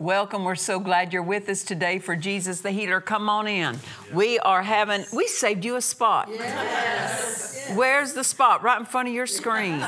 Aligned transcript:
Welcome. 0.00 0.44
We're 0.44 0.54
so 0.54 0.78
glad 0.78 1.12
you're 1.12 1.24
with 1.24 1.48
us 1.48 1.64
today 1.64 1.98
for 1.98 2.14
Jesus 2.14 2.60
the 2.60 2.70
Healer. 2.70 3.00
Come 3.00 3.28
on 3.28 3.48
in. 3.48 3.76
We 4.14 4.38
are 4.38 4.62
having, 4.62 5.04
we 5.12 5.26
saved 5.26 5.64
you 5.64 5.74
a 5.74 5.82
spot. 5.82 6.28
Yes. 6.30 7.27
Where's 7.74 8.12
the 8.14 8.24
spot? 8.24 8.62
Right 8.62 8.78
in 8.78 8.86
front 8.86 9.08
of 9.08 9.14
your 9.14 9.26
screen 9.26 9.82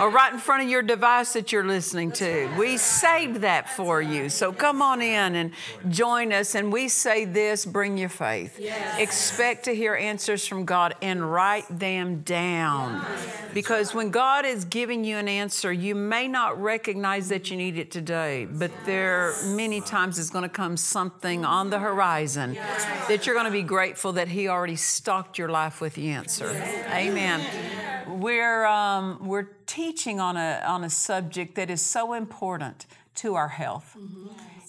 or 0.00 0.10
right 0.10 0.32
in 0.32 0.38
front 0.38 0.62
of 0.62 0.68
your 0.68 0.82
device 0.82 1.32
that 1.34 1.52
you're 1.52 1.66
listening 1.66 2.12
to. 2.12 2.48
We 2.58 2.76
saved 2.76 3.36
that 3.42 3.68
for 3.70 4.00
you. 4.00 4.28
So 4.28 4.52
come 4.52 4.82
on 4.82 5.02
in 5.02 5.34
and 5.34 5.52
join 5.88 6.32
us. 6.32 6.54
And 6.54 6.72
we 6.72 6.88
say 6.88 7.24
this 7.24 7.66
bring 7.66 7.98
your 7.98 8.08
faith. 8.08 8.58
Expect 8.98 9.64
to 9.64 9.74
hear 9.74 9.94
answers 9.94 10.46
from 10.46 10.64
God 10.64 10.94
and 11.02 11.30
write 11.30 11.66
them 11.68 12.22
down. 12.22 13.04
Because 13.54 13.94
when 13.94 14.10
God 14.10 14.44
is 14.44 14.64
giving 14.64 15.04
you 15.04 15.16
an 15.16 15.28
answer, 15.28 15.72
you 15.72 15.94
may 15.94 16.28
not 16.28 16.60
recognize 16.60 17.28
that 17.28 17.50
you 17.50 17.56
need 17.56 17.78
it 17.78 17.90
today, 17.90 18.46
but 18.46 18.70
there 18.84 19.34
many 19.44 19.80
times 19.80 20.18
is 20.18 20.30
going 20.30 20.42
to 20.42 20.48
come 20.48 20.76
something 20.76 21.44
on 21.44 21.70
the 21.70 21.78
horizon 21.78 22.54
that 23.08 23.26
you're 23.26 23.34
going 23.34 23.46
to 23.46 23.50
be 23.50 23.62
grateful 23.62 24.12
that 24.12 24.28
He 24.28 24.48
already 24.48 24.76
stocked 24.76 25.38
your 25.38 25.48
life 25.48 25.80
with 25.80 25.94
the 25.94 26.10
answer. 26.10 26.48
Amen. 26.90 27.17
We're 28.08 28.64
um, 28.66 29.26
we're 29.26 29.48
teaching 29.66 30.20
on 30.20 30.36
a 30.36 30.62
on 30.66 30.84
a 30.84 30.90
subject 30.90 31.54
that 31.56 31.70
is 31.70 31.82
so 31.82 32.14
important 32.14 32.86
to 33.16 33.34
our 33.34 33.48
health. 33.48 33.96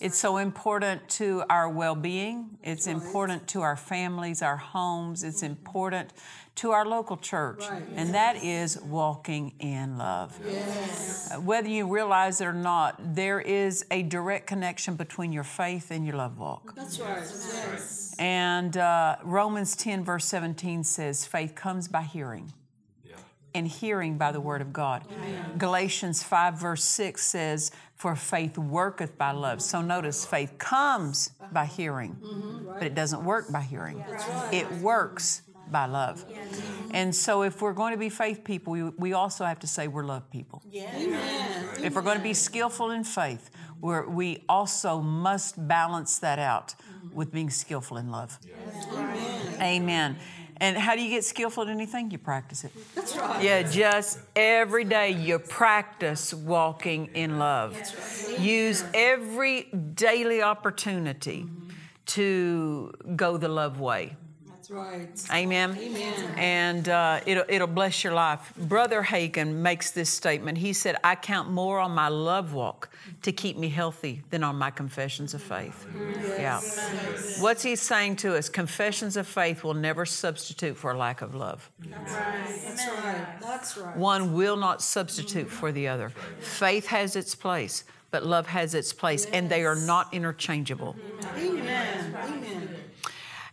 It's 0.02 0.18
so 0.18 0.38
important 0.38 1.08
to 1.10 1.44
our 1.50 1.68
well 1.70 1.96
being. 1.96 2.58
It's 2.64 2.88
important 2.88 3.48
to 3.50 3.62
our 3.62 3.76
families, 3.76 4.42
our 4.42 4.58
homes. 4.58 5.24
It's 5.24 5.44
important 5.44 6.14
to 6.56 6.72
our 6.72 6.86
local 6.86 7.18
church. 7.18 7.64
And 7.96 8.14
that 8.14 8.44
is 8.44 8.80
walking 8.82 9.54
in 9.60 9.98
love. 9.98 10.38
Uh, 10.46 11.42
Whether 11.42 11.70
you 11.70 11.88
realize 11.88 12.42
it 12.42 12.46
or 12.46 12.54
not, 12.54 13.16
there 13.16 13.40
is 13.42 13.86
a 13.92 14.04
direct 14.04 14.48
connection 14.48 14.96
between 14.96 15.32
your 15.32 15.44
faith 15.44 15.92
and 15.92 16.06
your 16.06 16.16
love 16.16 16.38
walk. 16.38 16.76
That's 16.76 17.00
right. 17.00 17.20
Yes. 17.20 18.16
And 18.20 18.76
uh, 18.78 19.18
Romans 19.24 19.76
10, 19.76 20.04
verse 20.04 20.26
17 20.26 20.84
says, 20.84 21.26
faith 21.26 21.56
comes 21.56 21.88
by 21.88 22.04
hearing, 22.04 22.52
and 23.56 23.68
hearing 23.68 24.18
by 24.18 24.32
the 24.32 24.42
word 24.42 24.62
of 24.62 24.72
God. 24.74 25.04
Galatians 25.58 26.24
5, 26.24 26.54
verse 26.60 26.84
6 26.84 27.22
says, 27.26 27.72
For 28.00 28.16
faith 28.16 28.58
worketh 28.58 29.18
by 29.18 29.32
love. 29.32 29.62
So 29.62 29.82
notice, 29.82 30.26
faith 30.26 30.58
comes 30.58 31.32
by 31.52 31.66
hearing, 31.66 32.16
mm-hmm. 32.16 32.74
but 32.74 32.84
it 32.84 32.96
doesn't 32.96 33.26
work 33.26 33.52
by 33.52 33.60
hearing, 33.62 34.02
it 34.54 34.72
works 34.80 35.42
by 35.70 35.86
love. 35.86 36.26
Mm-hmm. 36.26 36.92
And 36.94 37.14
so, 37.14 37.44
if 37.44 37.62
we're 37.62 37.74
going 37.74 37.92
to 37.92 38.00
be 38.00 38.08
faith 38.08 38.46
people, 38.46 38.72
we, 38.72 38.84
we 38.84 39.12
also 39.12 39.44
have 39.44 39.60
to 39.60 39.68
say 39.68 39.90
we're 39.90 40.06
love 40.06 40.32
people. 40.32 40.64
If 41.84 41.94
we're 41.94 42.02
going 42.02 42.18
to 42.18 42.24
be 42.24 42.34
skillful 42.34 42.92
in 42.92 43.04
faith, 43.04 43.50
we're, 43.82 44.08
we 44.08 44.46
also 44.48 45.02
must 45.02 45.68
balance 45.68 46.20
that 46.20 46.40
out 46.40 46.76
mm-hmm. 46.80 47.16
with 47.16 47.34
being 47.34 47.50
skillful 47.50 47.98
in 47.98 48.12
love. 48.12 48.40
Amen. 49.62 50.18
And 50.62 50.78
how 50.78 50.96
do 50.96 51.02
you 51.02 51.10
get 51.10 51.24
skillful 51.24 51.64
at 51.64 51.70
anything? 51.70 52.12
You 52.12 52.18
practice 52.18 52.64
it. 52.66 52.72
That's 52.96 53.16
right. 53.16 53.44
Yeah, 53.44 53.64
just 53.64 54.20
every 54.36 54.84
day 54.84 55.12
you 55.12 55.40
practice 55.40 56.34
walking 56.34 57.10
in 57.14 57.40
love. 57.40 57.78
Use 58.40 58.84
every 58.94 59.64
daily 59.94 60.42
opportunity 60.42 61.46
to 62.08 62.92
go 63.16 63.38
the 63.38 63.48
love 63.48 63.80
way. 63.80 64.16
That's 64.70 65.30
right. 65.30 65.38
Amen. 65.40 65.78
Amen. 65.80 66.34
And 66.38 66.90
uh, 66.90 67.22
it'll, 67.26 67.46
it'll 67.48 67.68
bless 67.68 68.04
your 68.04 68.14
life. 68.14 68.54
Brother 68.56 69.02
Hagin 69.02 69.56
makes 69.56 69.92
this 69.92 70.10
statement. 70.10 70.60
He 70.60 70.74
said, 70.74 70.96
I 71.04 71.16
count 71.16 71.50
more 71.50 71.80
on 71.80 71.92
my 71.92 72.08
love 72.08 72.54
walk 72.54 72.90
to 73.24 73.32
keep 73.32 73.58
me 73.58 73.70
healthy 73.70 74.22
than 74.30 74.44
on 74.44 74.58
my 74.58 74.70
confessions 74.70 75.34
of 75.34 75.42
faith. 75.42 75.88
Yeah. 76.38 76.62
What's 77.40 77.64
he 77.64 77.76
saying 77.76 78.18
to 78.18 78.38
us? 78.38 78.50
Confessions 78.50 79.18
of 79.18 79.28
faith 79.28 79.64
will 79.64 79.74
never 79.74 80.06
substitute 80.06 80.78
for 80.78 80.92
a 80.92 80.98
lack 80.98 81.22
of 81.22 81.34
love. 81.34 81.70
That's 81.80 82.88
right. 82.88 83.26
That's 83.42 83.78
right. 83.78 83.98
One 83.98 84.34
will 84.34 84.58
not 84.58 84.82
substitute 84.82 85.50
for 85.50 85.72
the 85.72 85.88
other. 85.88 86.10
Faith 86.40 86.88
has 86.88 87.16
its 87.16 87.34
place, 87.34 87.84
but 88.12 88.26
love 88.26 88.48
has 88.48 88.76
its 88.76 88.94
place, 88.94 89.26
and 89.26 89.50
they 89.50 89.64
are 89.66 89.76
not 89.76 90.14
interchangeable. 90.14 90.96
Amen. 91.36 92.16
Amen. 92.16 92.76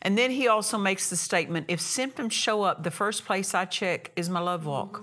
And 0.06 0.16
then 0.16 0.30
he 0.30 0.46
also 0.46 0.78
makes 0.78 1.10
the 1.10 1.16
statement 1.16 1.66
if 1.66 1.80
symptoms 1.80 2.32
show 2.32 2.62
up, 2.62 2.84
the 2.84 2.92
first 2.92 3.24
place 3.24 3.54
I 3.54 3.64
check 3.64 4.12
is 4.14 4.30
my 4.30 4.38
love 4.38 4.64
walk. 4.64 5.02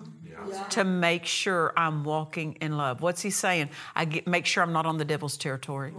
To 0.70 0.86
make 0.86 1.26
sure 1.26 1.74
I'm 1.76 2.06
walking 2.06 2.54
in 2.62 2.78
love. 2.78 3.02
What's 3.02 3.22
he 3.22 3.30
saying? 3.30 3.70
I 3.96 4.06
get, 4.06 4.28
make 4.28 4.46
sure 4.46 4.64
I'm 4.64 4.72
not 4.72 4.86
on 4.86 4.98
the 4.98 5.06
devil's 5.06 5.36
territory. 5.36 5.94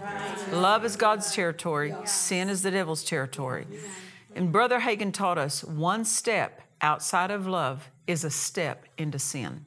Love 0.53 0.87
is 0.87 0.97
God's 0.97 1.35
territory, 1.35 1.95
sin 2.07 2.49
is 2.49 2.63
the 2.63 2.71
devil's 2.71 3.05
territory. 3.05 3.67
And 4.35 4.51
Brother 4.51 4.81
Hagin 4.81 5.13
taught 5.13 5.37
us 5.37 5.63
one 5.63 6.07
step 6.07 6.63
outside 6.81 7.31
of 7.31 7.47
love 7.47 7.91
is 8.07 8.25
a 8.25 8.31
step 8.31 8.85
into 8.99 9.19
sin. 9.19 9.65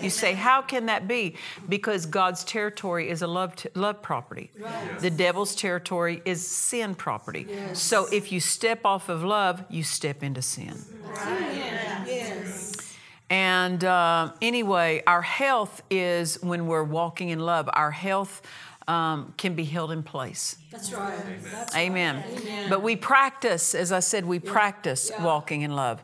You 0.00 0.10
say, 0.10 0.34
how 0.34 0.62
can 0.62 0.86
that 0.86 1.08
be? 1.08 1.36
Because 1.68 2.06
God's 2.06 2.44
territory 2.44 3.08
is 3.10 3.22
a 3.22 3.26
love, 3.26 3.56
t- 3.56 3.68
love 3.74 4.00
property. 4.00 4.50
The 5.00 5.10
devil's 5.10 5.56
territory 5.56 6.22
is 6.24 6.46
sin 6.46 6.94
property. 6.94 7.46
So 7.72 8.06
if 8.12 8.30
you 8.30 8.40
step 8.40 8.84
off 8.84 9.08
of 9.08 9.24
love, 9.24 9.64
you 9.68 9.82
step 9.82 10.22
into 10.22 10.42
sin. 10.42 10.74
Yes. 12.06 12.76
And 13.30 13.84
uh, 13.84 14.32
anyway, 14.40 15.02
our 15.06 15.20
health 15.22 15.82
is 15.90 16.42
when 16.42 16.66
we're 16.66 16.84
walking 16.84 17.28
in 17.28 17.40
love, 17.40 17.68
our 17.72 17.90
health 17.90 18.40
um, 18.88 19.34
can 19.36 19.54
be 19.54 19.64
held 19.64 19.92
in 19.92 20.02
place. 20.02 20.56
That's 20.72 20.92
right. 20.92 21.14
That's 21.52 21.76
Amen. 21.76 22.24
Amen. 22.26 22.70
But 22.70 22.82
we 22.82 22.96
practice, 22.96 23.74
as 23.74 23.92
I 23.92 24.00
said, 24.00 24.24
we 24.24 24.38
practice 24.40 25.10
Yeah. 25.10 25.22
walking 25.24 25.60
in 25.62 25.76
love. 25.76 26.02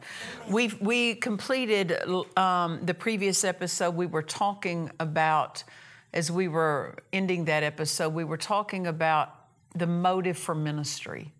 We 0.48 0.68
we 0.80 1.14
completed 1.14 1.96
um, 2.36 2.80
the 2.84 2.94
previous 2.94 3.42
episode. 3.42 3.94
We 3.96 4.06
were 4.06 4.22
talking 4.22 4.90
about, 5.00 5.64
as 6.12 6.30
we 6.30 6.46
were 6.46 6.96
ending 7.12 7.46
that 7.46 7.62
episode, 7.62 8.10
we 8.12 8.24
were 8.24 8.36
talking 8.54 8.86
about 8.86 9.34
the 9.74 9.86
motive 9.86 10.36
for 10.38 10.54
ministry. 10.54 11.32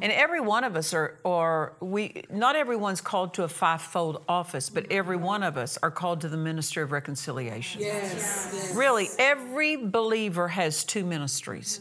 And 0.00 0.12
every 0.12 0.40
one 0.40 0.64
of 0.64 0.76
us 0.76 0.94
are, 0.94 1.18
or 1.24 1.74
we, 1.80 2.22
not 2.30 2.56
everyone's 2.56 3.00
called 3.00 3.34
to 3.34 3.44
a 3.44 3.48
fivefold 3.48 4.22
office, 4.28 4.70
but 4.70 4.86
every 4.90 5.16
one 5.16 5.42
of 5.42 5.56
us 5.56 5.78
are 5.82 5.90
called 5.90 6.20
to 6.22 6.28
the 6.28 6.36
ministry 6.36 6.82
of 6.82 6.92
reconciliation. 6.92 7.80
Yes. 7.80 8.50
yes. 8.52 8.74
Really, 8.74 9.08
every 9.18 9.76
believer 9.76 10.48
has 10.48 10.84
two 10.84 11.04
ministries 11.04 11.80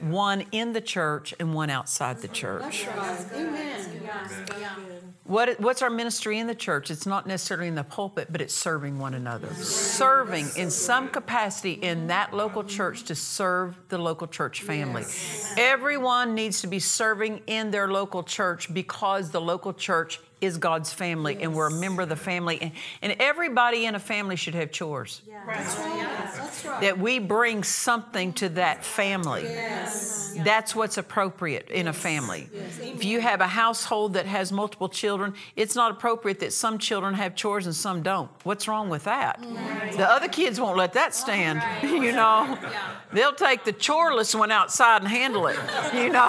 one 0.00 0.44
in 0.52 0.72
the 0.72 0.80
church 0.80 1.34
and 1.40 1.54
one 1.54 1.70
outside 1.70 2.18
the 2.18 2.28
church. 2.28 2.86
Right. 2.86 3.26
Amen. 3.34 3.68
What, 5.24 5.60
what's 5.60 5.82
our 5.82 5.90
ministry 5.90 6.38
in 6.38 6.46
the 6.46 6.54
church? 6.54 6.90
It's 6.90 7.04
not 7.04 7.26
necessarily 7.26 7.68
in 7.68 7.74
the 7.74 7.84
pulpit, 7.84 8.28
but 8.30 8.40
it's 8.40 8.54
serving 8.54 8.98
one 8.98 9.12
another. 9.12 9.52
Serving 9.56 10.46
in 10.56 10.70
some 10.70 11.08
capacity 11.08 11.72
in 11.72 12.06
that 12.06 12.32
local 12.32 12.64
church 12.64 13.02
to 13.04 13.14
serve 13.14 13.78
the 13.90 13.98
local 13.98 14.26
church 14.26 14.62
family. 14.62 15.04
Everyone 15.58 16.34
needs 16.34 16.62
to 16.62 16.66
be 16.66 16.78
serving 16.78 17.37
in 17.46 17.70
their 17.70 17.88
local 17.88 18.22
church 18.22 18.72
because 18.72 19.30
the 19.30 19.40
local 19.40 19.72
church 19.72 20.20
is 20.40 20.58
God's 20.58 20.92
family 20.92 21.38
and 21.40 21.54
we're 21.54 21.68
a 21.68 21.72
member 21.72 22.02
of 22.02 22.08
the 22.08 22.16
family. 22.16 22.60
And, 22.60 22.72
and 23.02 23.16
everybody 23.18 23.86
in 23.86 23.94
a 23.94 24.00
family 24.00 24.36
should 24.36 24.54
have 24.54 24.70
chores. 24.70 25.22
That's 25.46 25.76
right. 25.78 26.08
That's 26.34 26.64
right. 26.64 26.80
That 26.80 26.98
we 26.98 27.18
bring 27.18 27.64
something 27.64 28.32
to 28.34 28.48
that 28.50 28.84
family. 28.84 29.42
Yes. 29.42 30.36
That's 30.44 30.74
what's 30.74 30.98
appropriate 30.98 31.68
in 31.70 31.88
a 31.88 31.92
family. 31.92 32.48
If 32.80 33.04
you 33.04 33.20
have 33.20 33.40
a 33.40 33.46
household 33.46 34.14
that 34.14 34.26
has 34.26 34.52
multiple 34.52 34.88
children, 34.88 35.34
it's 35.56 35.74
not 35.74 35.90
appropriate 35.90 36.40
that 36.40 36.52
some 36.52 36.78
children 36.78 37.14
have 37.14 37.34
chores 37.34 37.66
and 37.66 37.74
some 37.74 38.02
don't. 38.02 38.30
What's 38.44 38.68
wrong 38.68 38.88
with 38.88 39.04
that? 39.04 39.40
The 39.96 40.08
other 40.08 40.28
kids 40.28 40.60
won't 40.60 40.76
let 40.76 40.92
that 40.92 41.14
stand. 41.14 41.62
you 41.82 42.12
know, 42.12 42.56
they'll 43.12 43.32
take 43.32 43.64
the 43.64 43.72
choreless 43.72 44.34
one 44.34 44.50
outside 44.50 45.02
and 45.02 45.08
handle 45.10 45.46
it. 45.46 45.58
You 45.98 46.10
know, 46.10 46.28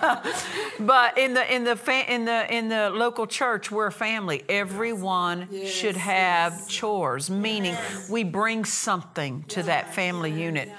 but 0.80 1.18
in 1.18 1.34
the 1.34 1.54
in 1.54 1.64
the 1.64 1.74
fa- 1.76 2.12
in 2.12 2.24
the 2.24 2.54
in 2.54 2.68
the 2.68 2.90
local 2.90 3.26
church, 3.34 3.70
we're 3.70 3.88
a 3.88 3.92
family. 3.92 4.44
Everyone 4.48 5.48
should 5.66 5.96
have 5.96 6.68
chores, 6.68 7.28
meaning 7.28 7.76
we 8.08 8.22
bring 8.22 8.64
something 8.64 9.42
to 9.48 9.64
that 9.64 9.92
family 9.92 10.30
unit. 10.30 10.70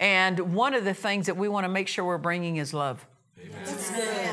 And 0.00 0.54
one 0.54 0.74
of 0.74 0.84
the 0.84 0.94
things 0.94 1.26
that 1.26 1.36
we 1.36 1.48
want 1.48 1.64
to 1.64 1.68
make 1.68 1.86
sure 1.86 2.04
we're 2.04 2.18
bringing 2.18 2.56
is 2.56 2.72
love. 2.72 3.04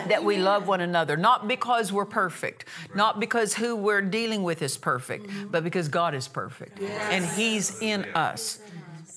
That 0.08 0.24
we 0.24 0.38
love 0.38 0.68
one 0.68 0.82
another, 0.82 1.18
not 1.18 1.48
because 1.48 1.92
we're 1.92 2.06
perfect, 2.06 2.66
not 2.94 3.20
because 3.20 3.54
who 3.54 3.76
we're 3.76 4.02
dealing 4.02 4.44
with 4.44 4.62
is 4.62 4.78
perfect, 4.78 5.30
but 5.52 5.64
because 5.64 5.88
God 5.90 6.16
is 6.16 6.28
perfect 6.28 6.80
and 6.80 7.26
He's 7.26 7.82
in 7.82 8.06
us. 8.16 8.60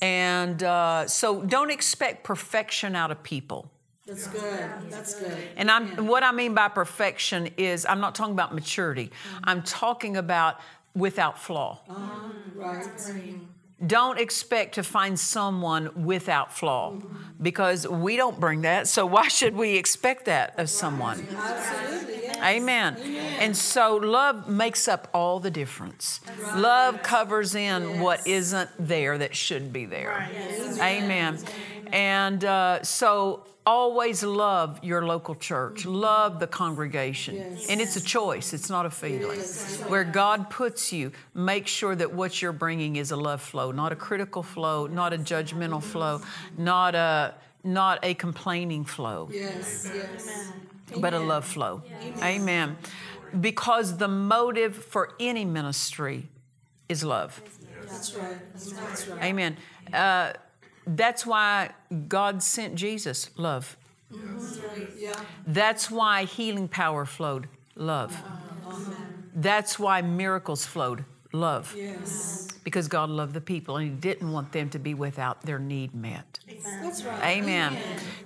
And 0.00 0.62
uh, 0.62 1.06
so 1.06 1.42
don't 1.42 1.70
expect 1.70 2.24
perfection 2.24 2.96
out 2.96 3.10
of 3.10 3.22
people. 3.22 3.70
That's 4.08 4.26
good. 4.28 4.70
That's 4.88 5.14
good. 5.20 5.36
And 5.56 5.70
I'm 5.70 6.06
what 6.06 6.22
I 6.22 6.32
mean 6.32 6.54
by 6.54 6.68
perfection 6.68 7.50
is 7.58 7.84
I'm 7.84 8.00
not 8.00 8.14
talking 8.14 8.32
about 8.32 8.54
maturity. 8.54 9.06
Mm-hmm. 9.06 9.44
I'm 9.44 9.62
talking 9.62 10.16
about 10.16 10.60
without 10.94 11.38
flaw. 11.38 11.80
Uh-huh. 11.88 12.00
Mm-hmm. 12.00 12.58
Right. 12.58 13.40
Don't 13.86 14.18
expect 14.18 14.74
to 14.74 14.82
find 14.82 15.20
someone 15.20 16.04
without 16.04 16.52
flaw 16.52 16.92
mm-hmm. 16.92 17.16
because 17.40 17.86
we 17.86 18.16
don't 18.16 18.40
bring 18.40 18.62
that. 18.62 18.88
So 18.88 19.06
why 19.06 19.28
should 19.28 19.54
we 19.54 19.76
expect 19.76 20.24
that 20.24 20.58
of 20.58 20.68
someone? 20.68 21.28
Absolutely. 21.30 22.14
Yes. 22.22 22.38
Amen. 22.38 22.96
And 23.38 23.56
so 23.56 23.96
love 23.96 24.48
makes 24.48 24.88
up 24.88 25.08
all 25.14 25.38
the 25.38 25.50
difference. 25.50 26.20
Love 26.56 27.02
covers 27.02 27.54
in 27.54 28.00
what 28.00 28.26
isn't 28.26 28.70
there 28.78 29.18
that 29.18 29.36
should 29.36 29.72
be 29.72 29.84
there. 29.84 30.28
Amen. 30.80 31.38
And 31.92 32.44
uh, 32.44 32.82
so 32.82 33.46
always 33.68 34.22
love 34.22 34.70
your 34.82 35.04
local 35.04 35.34
church, 35.34 35.84
love 35.84 36.40
the 36.40 36.46
congregation. 36.46 37.34
And 37.68 37.80
it's 37.82 37.96
a 37.96 38.00
choice, 38.00 38.54
it's 38.54 38.70
not 38.70 38.86
a 38.86 38.90
feeling. 38.90 39.40
Where 39.92 40.04
God 40.04 40.48
puts 40.48 40.92
you, 40.92 41.12
make 41.34 41.66
sure 41.66 41.94
that 41.94 42.10
what 42.14 42.40
you're 42.40 42.58
bringing 42.66 42.96
is 42.96 43.10
a 43.10 43.16
love 43.16 43.42
flow, 43.42 43.70
not 43.70 43.92
a 43.92 43.96
critical 43.96 44.42
flow, 44.42 44.86
not 44.86 45.12
a 45.12 45.18
judgmental 45.18 45.82
flow, 45.82 46.20
not 46.56 46.94
a 46.94 47.34
not 47.64 47.98
a 48.02 48.14
complaining 48.14 48.84
flow 48.84 49.28
Yes. 49.32 49.90
Yes. 49.94 50.52
but 51.04 51.12
a 51.12 51.18
love 51.18 51.44
flow. 51.44 51.82
Amen. 52.22 52.76
Because 53.48 53.98
the 53.98 54.08
motive 54.08 54.74
for 54.76 55.04
any 55.20 55.44
ministry 55.44 56.28
is 56.88 57.02
love. 57.04 57.42
That's 57.90 58.14
right. 58.14 58.38
That's 58.52 59.08
right. 59.08 59.24
Amen. 59.24 59.56
Uh, 59.92 60.32
that's 60.96 61.26
why 61.26 61.70
God 62.08 62.42
sent 62.42 62.74
Jesus, 62.74 63.30
love. 63.36 63.76
Yeah. 64.98 65.12
That's 65.46 65.90
why 65.90 66.24
healing 66.24 66.68
power 66.68 67.04
flowed, 67.04 67.48
love. 67.76 68.22
That's 69.34 69.78
why 69.78 70.02
miracles 70.02 70.64
flowed, 70.64 71.04
love. 71.40 71.74
Yes. 71.76 72.48
Because 72.64 72.88
God 72.88 73.08
loved 73.08 73.32
the 73.32 73.40
people 73.40 73.76
and 73.76 73.88
He 73.88 73.94
didn't 73.94 74.30
want 74.30 74.52
them 74.52 74.68
to 74.70 74.78
be 74.78 74.92
without 74.92 75.42
their 75.42 75.58
need 75.58 75.94
met. 75.94 76.40
That's 76.82 77.02
right. 77.02 77.24
Amen. 77.24 77.78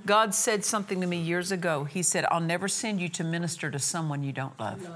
God 0.04 0.34
said 0.34 0.64
something 0.64 1.00
to 1.00 1.06
me 1.06 1.18
years 1.18 1.52
ago. 1.52 1.84
He 1.84 2.02
said, 2.02 2.24
I'll 2.30 2.40
never 2.40 2.66
send 2.66 3.00
you 3.00 3.08
to 3.10 3.24
minister 3.24 3.70
to 3.70 3.78
someone 3.78 4.24
you 4.24 4.32
don't 4.32 4.58
love. 4.58 4.88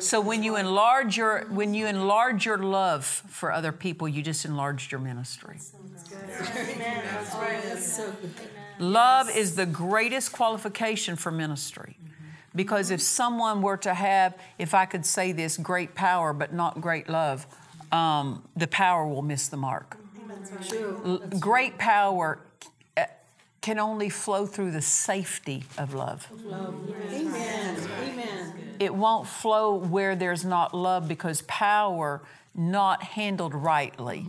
So 0.00 0.20
when 0.20 0.42
you 0.42 0.56
enlarge 0.56 1.16
your 1.16 1.46
when 1.50 1.74
you 1.74 1.86
enlarge 1.86 2.44
your 2.44 2.58
love 2.58 3.04
for 3.04 3.52
other 3.52 3.70
people, 3.70 4.08
you 4.08 4.22
just 4.22 4.44
enlarged 4.44 4.90
your 4.90 5.00
ministry. 5.00 5.58
That's 6.38 7.96
so 7.96 8.12
good. 8.20 8.30
Love 8.78 9.30
is 9.30 9.54
the 9.54 9.66
greatest 9.66 10.32
qualification 10.32 11.14
for 11.16 11.30
ministry. 11.30 11.96
Because 12.54 12.90
if 12.90 13.00
someone 13.00 13.62
were 13.62 13.78
to 13.78 13.94
have, 13.94 14.36
if 14.58 14.74
I 14.74 14.84
could 14.84 15.06
say 15.06 15.32
this, 15.32 15.56
great 15.56 15.94
power 15.94 16.32
but 16.32 16.52
not 16.52 16.80
great 16.80 17.08
love, 17.08 17.46
um, 17.90 18.42
the 18.56 18.66
power 18.66 19.06
will 19.06 19.22
miss 19.22 19.48
the 19.48 19.56
mark. 19.56 19.96
L- 21.04 21.18
Great 21.38 21.78
power 21.78 22.40
uh, 22.96 23.04
can 23.60 23.78
only 23.78 24.08
flow 24.08 24.46
through 24.46 24.70
the 24.72 24.82
safety 24.82 25.64
of 25.78 25.94
love. 25.94 26.26
Amen. 27.12 27.76
Amen. 28.02 28.76
It 28.80 28.94
won't 28.94 29.26
flow 29.28 29.74
where 29.76 30.16
there's 30.16 30.44
not 30.44 30.74
love 30.74 31.06
because 31.08 31.42
power, 31.42 32.20
not 32.54 33.02
handled 33.02 33.54
rightly, 33.54 34.26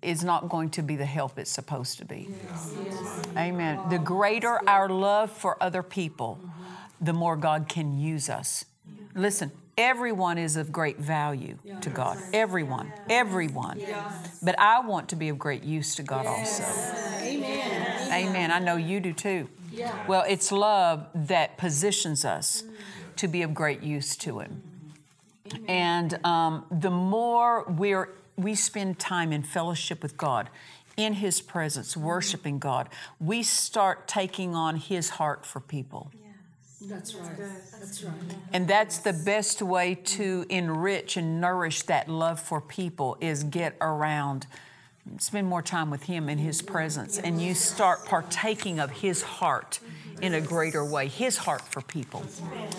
is 0.00 0.22
not 0.24 0.48
going 0.48 0.70
to 0.70 0.82
be 0.82 0.96
the 0.96 1.04
help 1.04 1.38
it's 1.38 1.50
supposed 1.50 1.98
to 1.98 2.04
be. 2.04 2.28
Amen. 3.36 3.80
The 3.90 3.98
greater 3.98 4.60
our 4.68 4.88
love 4.88 5.30
for 5.30 5.56
other 5.62 5.82
people, 5.82 6.38
the 7.00 7.12
more 7.12 7.36
God 7.36 7.68
can 7.68 7.98
use 7.98 8.28
us. 8.28 8.64
Listen, 9.14 9.50
everyone 9.76 10.38
is 10.38 10.56
of 10.56 10.72
great 10.72 10.98
value 10.98 11.58
to 11.80 11.90
God. 11.90 12.18
Everyone. 12.32 12.92
Everyone. 13.08 13.80
But 14.42 14.58
I 14.58 14.80
want 14.80 15.08
to 15.10 15.16
be 15.16 15.28
of 15.28 15.38
great 15.38 15.62
use 15.62 15.94
to 15.96 16.02
God 16.02 16.26
also. 16.26 16.64
Amen. 17.22 18.12
Amen. 18.12 18.50
I 18.50 18.58
know 18.58 18.76
you 18.76 19.00
do 19.00 19.12
too. 19.12 19.48
Yeah. 19.72 19.94
Well, 20.06 20.24
it's 20.28 20.50
love 20.50 21.06
that 21.14 21.56
positions 21.56 22.24
us 22.24 22.64
to 23.16 23.28
be 23.28 23.42
of 23.42 23.54
great 23.54 23.82
use 23.82 24.16
to 24.16 24.40
Him. 24.40 24.62
And 25.66 26.24
um, 26.24 26.66
the 26.70 26.90
more 26.90 27.64
we're, 27.64 28.10
we 28.36 28.54
spend 28.54 28.98
time 28.98 29.32
in 29.32 29.42
fellowship 29.42 30.02
with 30.02 30.16
God, 30.16 30.50
in 30.96 31.14
His 31.14 31.40
presence, 31.40 31.96
worshiping 31.96 32.58
God, 32.58 32.88
we 33.20 33.42
start 33.42 34.08
taking 34.08 34.54
on 34.54 34.76
His 34.76 35.10
heart 35.10 35.46
for 35.46 35.60
people. 35.60 36.10
That's 36.82 37.14
right. 37.14 37.36
That's 37.80 38.04
right. 38.04 38.14
And 38.52 38.68
that's 38.68 38.98
the 38.98 39.12
best 39.12 39.62
way 39.62 39.96
to 39.96 40.46
enrich 40.48 41.16
and 41.16 41.40
nourish 41.40 41.82
that 41.82 42.08
love 42.08 42.38
for 42.40 42.60
people 42.60 43.16
is 43.20 43.42
get 43.42 43.76
around, 43.80 44.46
spend 45.18 45.48
more 45.48 45.62
time 45.62 45.90
with 45.90 46.04
Him 46.04 46.28
in 46.28 46.38
His 46.38 46.62
presence, 46.62 47.18
and 47.18 47.42
you 47.42 47.54
start 47.54 48.04
partaking 48.04 48.78
of 48.78 48.90
His 48.90 49.22
heart 49.22 49.80
in 50.22 50.34
a 50.34 50.40
greater 50.40 50.84
way, 50.84 51.08
His 51.08 51.36
heart 51.36 51.62
for 51.62 51.80
people. 51.80 52.22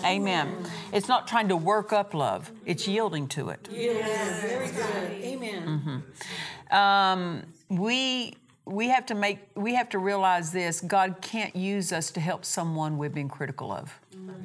Amen. 0.02 0.64
It's 0.92 1.08
not 1.08 1.28
trying 1.28 1.48
to 1.48 1.56
work 1.56 1.92
up 1.92 2.14
love, 2.14 2.50
it's 2.64 2.88
yielding 2.88 3.28
to 3.28 3.50
it. 3.50 3.68
Yes. 3.70 4.40
Very 4.42 4.68
good. 4.68 5.24
Amen. 5.24 6.02
Um, 6.70 7.42
we 7.68 8.34
we 8.70 8.88
have 8.88 9.06
to 9.06 9.14
make 9.14 9.38
we 9.54 9.74
have 9.74 9.88
to 9.90 9.98
realize 9.98 10.52
this 10.52 10.80
God 10.80 11.16
can't 11.20 11.54
use 11.56 11.92
us 11.92 12.10
to 12.12 12.20
help 12.20 12.44
someone 12.44 12.98
we've 12.98 13.14
been 13.14 13.28
critical 13.28 13.72
of. 13.72 13.98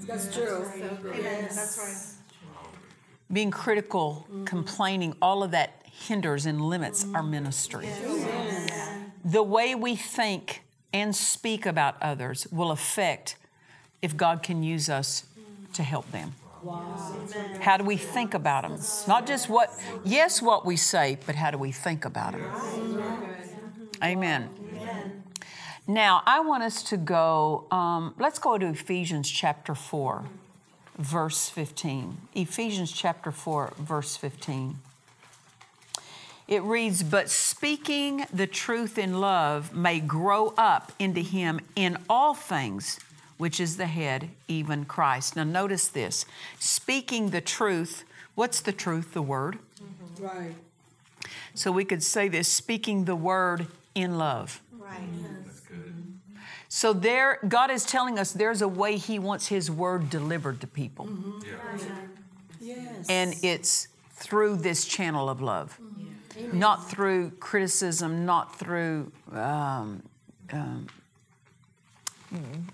That's 0.08 0.34
true. 0.34 0.66
that's 0.76 1.18
Yes. 1.22 2.18
being 3.32 3.52
critical, 3.52 4.26
mm-hmm. 4.28 4.46
complaining, 4.46 5.16
all 5.22 5.44
of 5.44 5.52
that 5.52 5.84
hinders 5.86 6.46
and 6.46 6.62
limits 6.62 7.04
our 7.14 7.22
mm-hmm. 7.22 7.32
ministry. 7.32 7.88
The 9.24 9.44
way 9.44 9.74
we 9.76 9.96
think 9.96 10.62
and 10.94 11.16
speak 11.16 11.66
about 11.66 11.96
others 12.02 12.48
will 12.52 12.72
affect 12.72 13.38
if 14.02 14.16
God 14.16 14.44
can 14.44 14.64
use 14.64 14.90
us 14.90 15.26
to 15.74 15.84
help 15.84 16.12
them. 16.12 16.34
How 17.60 17.78
do 17.78 17.84
we 17.84 17.98
think 17.98 18.34
about 18.34 18.64
them? 18.64 18.80
Not 19.08 19.28
just 19.28 19.50
what, 19.50 19.72
yes, 20.04 20.42
what 20.42 20.66
we 20.66 20.78
say, 20.78 21.18
but 21.26 21.36
how 21.36 21.52
do 21.52 21.58
we 21.58 21.72
think 21.72 22.06
about 22.06 22.34
them? 22.34 22.95
Amen. 24.04 24.50
Now, 25.88 26.24
I 26.26 26.40
want 26.40 26.64
us 26.64 26.82
to 26.84 26.98
go, 26.98 27.66
um, 27.70 28.16
let's 28.18 28.40
go 28.40 28.58
to 28.58 28.66
Ephesians 28.68 29.30
chapter 29.30 29.76
4, 29.76 30.26
verse 30.98 31.50
15. 31.50 32.18
Ephesians 32.34 32.92
chapter 32.92 33.32
4, 33.32 33.74
verse 33.78 34.18
15. 34.18 34.80
It 36.48 36.64
reads, 36.64 37.04
But 37.04 37.30
speaking 37.30 38.26
the 38.34 38.48
truth 38.48 38.98
in 38.98 39.20
love 39.20 39.76
may 39.76 40.00
grow 40.00 40.54
up 40.58 40.92
into 40.98 41.22
him 41.22 41.60
in 41.76 41.98
all 42.10 42.34
things, 42.34 43.00
which 43.38 43.60
is 43.60 43.78
the 43.78 43.88
head, 43.88 44.30
even 44.48 44.86
Christ. 44.86 45.36
Now, 45.36 45.44
notice 45.44 45.88
this 45.88 46.26
speaking 46.60 47.30
the 47.30 47.42
truth, 47.42 48.06
what's 48.34 48.60
the 48.60 48.72
truth? 48.72 49.14
The 49.14 49.22
word. 49.22 49.60
Right. 50.20 50.56
So 51.54 51.72
we 51.72 51.86
could 51.86 52.04
say 52.04 52.28
this 52.28 52.48
speaking 52.48 53.06
the 53.06 53.16
word 53.16 53.68
in 53.96 54.18
love. 54.18 54.62
Right. 54.72 55.00
That's 55.46 55.60
good. 55.62 55.96
So 56.70 56.94
there, 56.94 57.40
God 57.48 57.72
is 57.72 57.86
telling 57.86 58.20
us 58.20 58.34
there's 58.34 58.62
a 58.62 58.68
way 58.68 58.98
He 58.98 59.18
wants 59.18 59.48
His 59.48 59.72
word 59.72 60.10
delivered 60.10 60.62
to 60.62 60.68
people, 60.68 61.10
yeah. 61.46 61.78
Yes. 62.60 63.10
and 63.10 63.36
it's 63.42 63.88
through 64.12 64.58
this 64.58 64.86
channel 64.86 65.30
of 65.30 65.42
love, 65.42 65.80
not 66.52 66.90
through 66.90 67.32
criticism, 67.40 68.26
not 68.26 68.58
through 68.58 69.12
um, 69.32 70.04
um, 70.52 70.88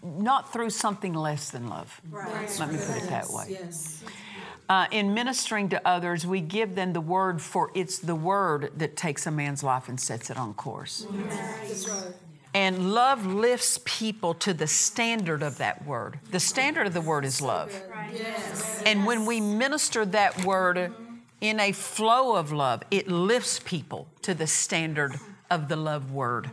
not 0.04 0.52
through 0.52 0.70
something 0.70 1.14
less 1.14 1.52
than 1.52 1.68
love. 1.68 2.02
Right. 2.10 2.56
Let 2.60 2.72
me 2.72 2.78
put 2.78 2.98
it 2.98 3.10
that 3.10 3.30
way. 3.30 3.48
Yes. 3.50 4.04
Uh, 4.72 4.88
in 4.92 5.14
ministering 5.14 5.68
to 5.68 5.86
others, 5.86 6.26
we 6.26 6.40
give 6.40 6.76
them 6.76 6.94
the 6.94 7.02
word, 7.02 7.42
for 7.42 7.70
it's 7.76 8.00
the 8.00 8.16
word 8.16 8.72
that 8.78 8.96
takes 8.96 9.28
a 9.28 9.32
man's 9.32 9.64
life 9.64 9.90
and 9.90 10.00
sets 10.00 10.30
it 10.30 10.38
on 10.38 10.54
course. 10.54 11.06
Right. 11.10 12.14
And 12.54 12.94
love 12.94 13.26
lifts 13.26 13.82
people 13.84 14.34
to 14.36 14.54
the 14.54 14.68
standard 14.68 15.44
of 15.44 15.58
that 15.58 15.86
word. 15.86 16.22
The 16.32 16.40
standard 16.40 16.88
of 16.88 16.94
the 16.94 17.02
word 17.02 17.26
is 17.26 17.42
love. 17.42 17.78
Yes. 18.14 18.82
And 18.86 19.06
when 19.06 19.26
we 19.26 19.42
minister 19.42 20.06
that 20.06 20.46
word 20.46 20.94
in 21.42 21.60
a 21.60 21.74
flow 21.74 22.38
of 22.38 22.54
love, 22.54 22.82
it 22.92 23.10
lifts 23.10 23.60
people 23.60 24.08
to 24.22 24.34
the 24.34 24.48
standard 24.48 25.20
of 25.50 25.68
the 25.68 25.76
love 25.76 26.14
word. 26.14 26.50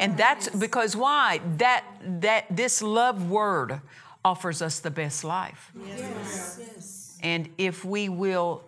And 0.00 0.16
that's 0.16 0.48
because 0.48 0.96
why? 0.96 1.40
That 1.58 1.84
that 2.20 2.46
this 2.50 2.82
love 2.82 3.30
word 3.30 3.80
offers 4.24 4.62
us 4.62 4.80
the 4.80 4.90
best 4.90 5.24
life. 5.24 5.70
Yes. 5.86 6.60
Yes. 6.60 7.18
And 7.22 7.48
if 7.58 7.84
we 7.84 8.08
will 8.08 8.64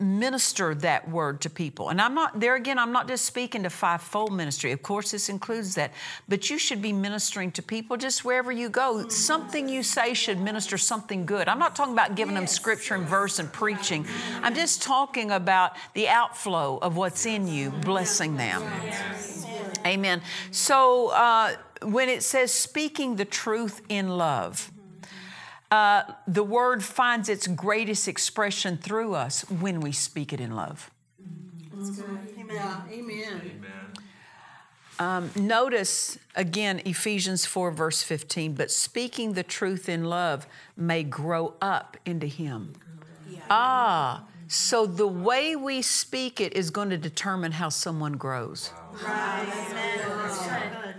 minister 0.00 0.74
that 0.76 1.08
word 1.10 1.40
to 1.40 1.50
people. 1.50 1.88
And 1.88 2.00
I'm 2.00 2.14
not, 2.14 2.38
there 2.38 2.54
again, 2.54 2.78
I'm 2.78 2.92
not 2.92 3.08
just 3.08 3.24
speaking 3.24 3.64
to 3.64 3.70
fivefold 3.70 4.32
ministry. 4.32 4.70
Of 4.70 4.82
course, 4.82 5.10
this 5.10 5.28
includes 5.28 5.74
that. 5.74 5.92
But 6.28 6.50
you 6.50 6.58
should 6.58 6.80
be 6.80 6.92
ministering 6.92 7.50
to 7.52 7.62
people 7.62 7.96
just 7.96 8.24
wherever 8.24 8.52
you 8.52 8.68
go. 8.68 9.08
Something 9.08 9.68
you 9.68 9.82
say 9.82 10.14
should 10.14 10.40
minister 10.40 10.78
something 10.78 11.26
good. 11.26 11.48
I'm 11.48 11.58
not 11.58 11.74
talking 11.74 11.94
about 11.94 12.14
giving 12.14 12.34
them 12.34 12.46
scripture 12.46 12.94
and 12.94 13.06
verse 13.06 13.38
and 13.40 13.52
preaching. 13.52 14.06
I'm 14.42 14.54
just 14.54 14.82
talking 14.82 15.32
about 15.32 15.76
the 15.94 16.08
outflow 16.08 16.78
of 16.78 16.96
what's 16.96 17.26
in 17.26 17.48
you, 17.48 17.70
blessing 17.70 18.36
them. 18.36 18.62
Amen. 19.84 20.22
So 20.50 21.08
uh, 21.08 21.54
when 21.82 22.08
it 22.08 22.22
says 22.22 22.52
speaking 22.52 23.16
the 23.16 23.24
truth 23.24 23.82
in 23.88 24.08
love, 24.08 24.70
uh, 25.70 26.02
the 26.26 26.42
word 26.42 26.82
finds 26.82 27.28
its 27.28 27.46
greatest 27.46 28.08
expression 28.08 28.76
through 28.76 29.14
us 29.14 29.42
when 29.50 29.80
we 29.80 29.92
speak 29.92 30.32
it 30.32 30.40
in 30.40 30.54
love. 30.56 30.90
Yeah. 32.54 32.80
Amen. 32.90 33.64
Um, 34.98 35.30
notice 35.36 36.18
again 36.34 36.80
Ephesians 36.84 37.46
4, 37.46 37.70
verse 37.70 38.02
15, 38.02 38.54
but 38.54 38.70
speaking 38.70 39.34
the 39.34 39.44
truth 39.44 39.88
in 39.88 40.04
love 40.04 40.46
may 40.76 41.04
grow 41.04 41.54
up 41.62 41.96
into 42.04 42.26
Him. 42.26 42.72
Ah, 43.50 44.24
so 44.48 44.86
the 44.86 45.06
way 45.06 45.54
we 45.54 45.82
speak 45.82 46.40
it 46.40 46.54
is 46.54 46.70
going 46.70 46.90
to 46.90 46.98
determine 46.98 47.52
how 47.52 47.68
someone 47.68 48.14
grows. 48.14 48.72
Amen. 49.04 50.94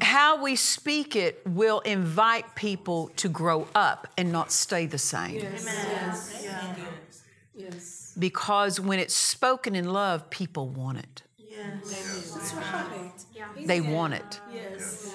How 0.00 0.42
we 0.42 0.56
speak 0.56 1.16
it 1.16 1.40
will 1.46 1.80
invite 1.80 2.54
people 2.54 3.10
to 3.16 3.28
grow 3.28 3.66
up 3.74 4.08
and 4.16 4.32
not 4.32 4.52
stay 4.52 4.86
the 4.86 4.98
same. 4.98 5.40
Yes. 5.40 6.44
Yes. 7.54 8.14
Because 8.18 8.78
when 8.80 8.98
it's 8.98 9.14
spoken 9.14 9.74
in 9.74 9.92
love, 9.92 10.28
people 10.30 10.68
want 10.68 10.98
it. 10.98 11.22
That's 12.34 12.54
right. 12.54 13.12
They 13.66 13.80
want 13.80 14.14
it. 14.14 14.40
Yes. 14.52 15.14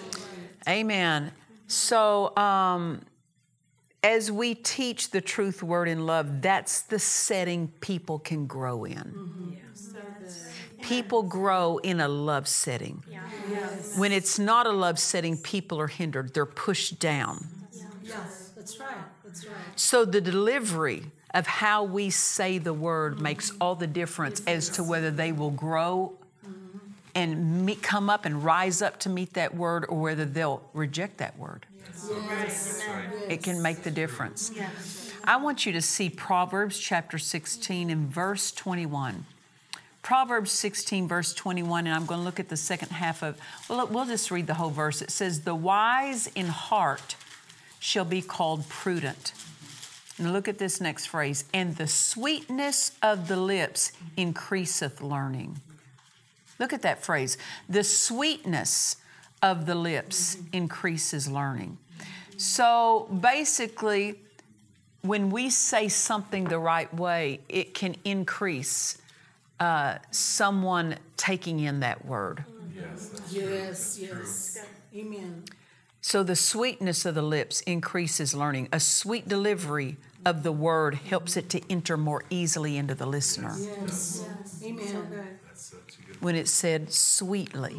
Amen. 0.68 1.32
So, 1.68 2.36
um, 2.38 3.02
as 4.04 4.32
we 4.32 4.56
teach 4.56 5.12
the 5.12 5.22
truth 5.22 5.62
word 5.62 5.88
in 5.88 6.06
love, 6.06 6.42
that's 6.42 6.82
the 6.82 7.00
setting 7.00 7.68
people 7.82 8.18
can 8.20 8.48
grow 8.48 8.84
in. 8.86 9.58
People 10.92 11.24
grow 11.24 11.78
in 11.78 12.02
a 12.02 12.08
love 12.08 12.48
setting. 12.48 13.04
When 13.96 14.12
it's 14.12 14.38
not 14.38 14.68
a 14.68 14.72
love 14.72 15.00
setting, 15.00 15.38
people 15.38 15.80
are 15.80 15.88
hindered, 15.88 16.34
they're 16.34 16.46
pushed 16.46 17.00
down. 17.00 17.48
Yes. 18.04 18.52
That's 18.56 18.80
right. 18.80 18.96
That's 19.24 19.46
right. 19.46 19.56
So, 19.76 20.06
the 20.06 20.22
delivery 20.22 21.06
of 21.34 21.48
how 21.48 21.84
we 21.84 22.10
say 22.10 22.58
the 22.58 22.74
word 22.74 23.22
makes 23.22 23.54
all 23.62 23.76
the 23.76 23.88
difference 23.88 24.42
as 24.46 24.70
to 24.70 24.84
whether 24.84 25.10
they 25.10 25.32
will 25.32 25.50
grow 25.50 26.14
mm-hmm. 26.46 26.78
and 27.16 27.66
meet, 27.66 27.82
come 27.82 28.10
up 28.10 28.26
and 28.26 28.44
rise 28.44 28.82
up 28.82 29.00
to 29.00 29.10
meet 29.10 29.34
that 29.34 29.56
word 29.56 29.86
or 29.88 30.00
whether 30.00 30.26
they'll 30.26 30.62
reject 30.74 31.18
that 31.20 31.40
word. 31.40 31.66
Yes. 32.30 32.84
It 33.30 33.42
can 33.44 33.62
make 33.62 33.84
the 33.84 33.92
difference. 33.92 34.52
I 35.24 35.38
want 35.38 35.66
you 35.66 35.72
to 35.72 35.82
see 35.82 36.10
Proverbs 36.10 36.78
chapter 36.80 37.18
16 37.18 37.90
and 37.90 38.10
verse 38.10 38.52
21. 38.52 39.26
Proverbs 40.02 40.52
16, 40.52 41.08
verse 41.08 41.34
21, 41.34 41.86
and 41.86 41.96
I'm 41.96 42.06
going 42.06 42.22
to 42.22 42.26
look 42.26 42.40
at 42.40 42.50
the 42.50 42.58
second 42.58 42.90
half 42.90 43.22
of, 43.22 43.38
well, 43.70 43.86
we'll 43.88 44.06
just 44.06 44.32
read 44.32 44.48
the 44.48 44.56
whole 44.56 44.72
verse. 44.72 45.02
It 45.02 45.12
says, 45.12 45.42
The 45.42 45.54
wise 45.54 46.28
in 46.28 46.48
heart 46.48 47.16
shall 47.80 48.06
be 48.06 48.22
called 48.22 48.68
prudent. 48.68 49.34
And 50.18 50.34
look 50.34 50.48
at 50.48 50.58
this 50.58 50.82
next 50.82 51.08
phrase, 51.08 51.46
and 51.54 51.76
the 51.76 51.88
sweetness 51.88 52.92
of 53.02 53.28
the 53.28 53.38
lips 53.38 53.92
increaseth 54.18 55.02
learning. 55.02 55.62
Look 56.60 56.74
at 56.74 56.84
that 56.84 57.04
phrase. 57.04 57.38
The 57.70 57.84
sweetness 57.84 58.98
of 59.42 59.66
the 59.66 59.76
lips 59.76 60.38
increases 60.54 61.28
learning. 61.28 61.78
So 62.38 63.08
basically, 63.20 64.20
when 65.02 65.32
we 65.32 65.50
say 65.50 65.88
something 65.88 66.46
the 66.46 66.60
right 66.60 66.94
way, 66.94 67.40
it 67.50 67.74
can 67.74 67.96
increase 68.06 69.01
uh, 69.62 70.00
someone 70.10 70.96
taking 71.18 71.60
in 71.60 71.82
that 71.82 72.04
word. 72.04 72.44
Yes. 73.30 74.00
Yes. 74.02 74.60
Amen. 74.94 75.44
So 76.02 76.24
the 76.24 76.36
sweetness 76.36 77.06
of 77.06 77.14
the 77.14 77.22
lips 77.22 77.62
increases 77.62 78.34
learning. 78.34 78.70
A 78.74 78.80
sweet 78.80 79.28
delivery 79.28 79.98
of 80.26 80.42
the 80.42 80.52
word 80.52 80.96
helps 80.96 81.38
it 81.38 81.48
to 81.52 81.62
enter 81.70 81.96
more 81.96 82.24
easily 82.32 82.76
into 82.76 82.96
the 82.96 83.06
listener. 83.06 83.56
Yes. 83.56 84.26
Amen. 84.64 85.38
when 86.22 86.36
it's 86.36 86.50
said 86.52 86.92
sweetly. 86.92 87.76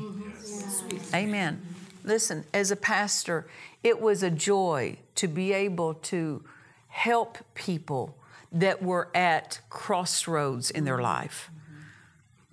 Amen. 1.13 1.61
Listen, 2.05 2.45
as 2.55 2.71
a 2.71 2.77
pastor, 2.77 3.47
it 3.83 4.01
was 4.01 4.23
a 4.23 4.31
joy 4.31 4.99
to 5.17 5.27
be 5.27 5.53
able 5.53 5.95
to 5.95 6.45
help 6.87 7.39
people 7.55 8.17
that 8.53 8.83
were 8.83 9.09
at 9.17 9.61
crossroads 9.69 10.71
in 10.71 10.85
their 10.85 11.01
life. 11.01 11.51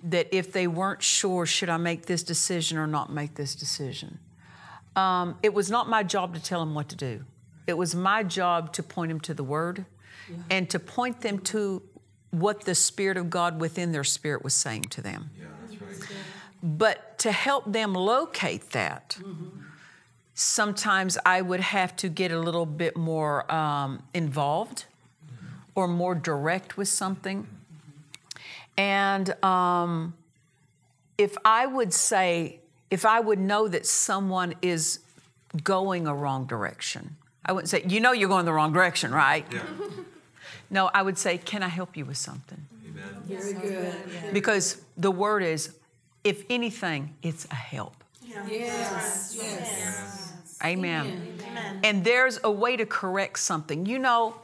That 0.04 0.34
if 0.36 0.52
they 0.54 0.68
weren't 0.68 1.04
sure, 1.04 1.46
should 1.46 1.70
I 1.70 1.78
make 1.78 2.06
this 2.06 2.24
decision 2.24 2.78
or 2.78 2.88
not 2.88 3.12
make 3.12 3.36
this 3.36 3.54
decision? 3.56 4.20
Um, 4.96 5.38
it 5.44 5.54
was 5.54 5.70
not 5.70 5.90
my 5.90 6.04
job 6.04 6.34
to 6.36 6.42
tell 6.42 6.60
them 6.62 6.74
what 6.74 6.90
to 6.90 6.96
do. 6.96 7.26
It 7.68 7.78
was 7.78 7.94
my 7.96 8.24
job 8.24 8.72
to 8.74 8.84
point 8.84 9.10
them 9.10 9.20
to 9.22 9.34
the 9.34 9.44
Word 9.44 9.86
and 10.50 10.70
to 10.70 10.80
point 10.80 11.22
them 11.22 11.40
to 11.40 11.82
what 12.32 12.64
the 12.66 12.76
Spirit 12.76 13.18
of 13.18 13.30
God 13.30 13.60
within 13.60 13.92
their 13.92 14.04
spirit 14.04 14.44
was 14.44 14.54
saying 14.54 14.84
to 14.84 15.02
them. 15.02 15.30
But 16.62 17.18
to 17.20 17.32
help 17.32 17.72
them 17.72 17.94
locate 17.94 18.70
that, 18.72 19.18
sometimes 20.34 21.18
I 21.26 21.42
would 21.42 21.60
have 21.60 21.96
to 21.98 22.10
get 22.10 22.32
a 22.32 22.40
little 22.40 22.66
bit 22.66 22.96
more 22.98 23.50
um, 23.52 24.04
involved 24.14 24.86
or 25.76 25.88
more 25.88 26.16
direct 26.16 26.78
with 26.78 26.88
something. 26.88 27.48
And 28.78 29.44
um, 29.44 30.14
if 31.18 31.36
I 31.44 31.66
would 31.66 31.94
say, 31.94 32.60
if 32.90 33.06
I 33.06 33.20
would 33.20 33.40
know 33.40 33.68
that 33.68 33.86
someone 33.86 34.56
is 34.62 35.00
going 35.64 36.08
a 36.08 36.14
wrong 36.16 36.46
direction, 36.46 37.18
I 37.46 37.52
wouldn't 37.52 37.70
say, 37.70 37.84
you 37.88 38.00
know, 38.00 38.12
you're 38.12 38.30
going 38.30 38.46
the 38.46 38.54
wrong 38.54 38.74
direction, 38.74 39.12
right? 39.12 39.46
No, 40.72 40.90
I 40.94 41.02
would 41.02 41.18
say, 41.18 41.40
can 41.40 41.64
I 41.64 41.68
help 41.68 41.98
you 41.98 42.06
with 42.06 42.18
something? 42.18 42.64
Very 43.26 43.54
good. 43.54 43.96
Because 44.34 44.82
the 44.98 45.10
word 45.12 45.42
is, 45.42 45.74
if 46.24 46.44
anything, 46.50 47.16
it's 47.24 47.46
a 47.46 47.56
help. 47.56 48.04
Yes. 48.22 49.36
Yes. 49.36 50.58
Amen. 50.64 51.40
And 51.84 52.04
there's 52.04 52.40
a 52.44 52.52
way 52.52 52.78
to 52.78 52.86
correct 52.86 53.40
something. 53.40 53.86
You 53.86 54.00
know, 54.00 54.36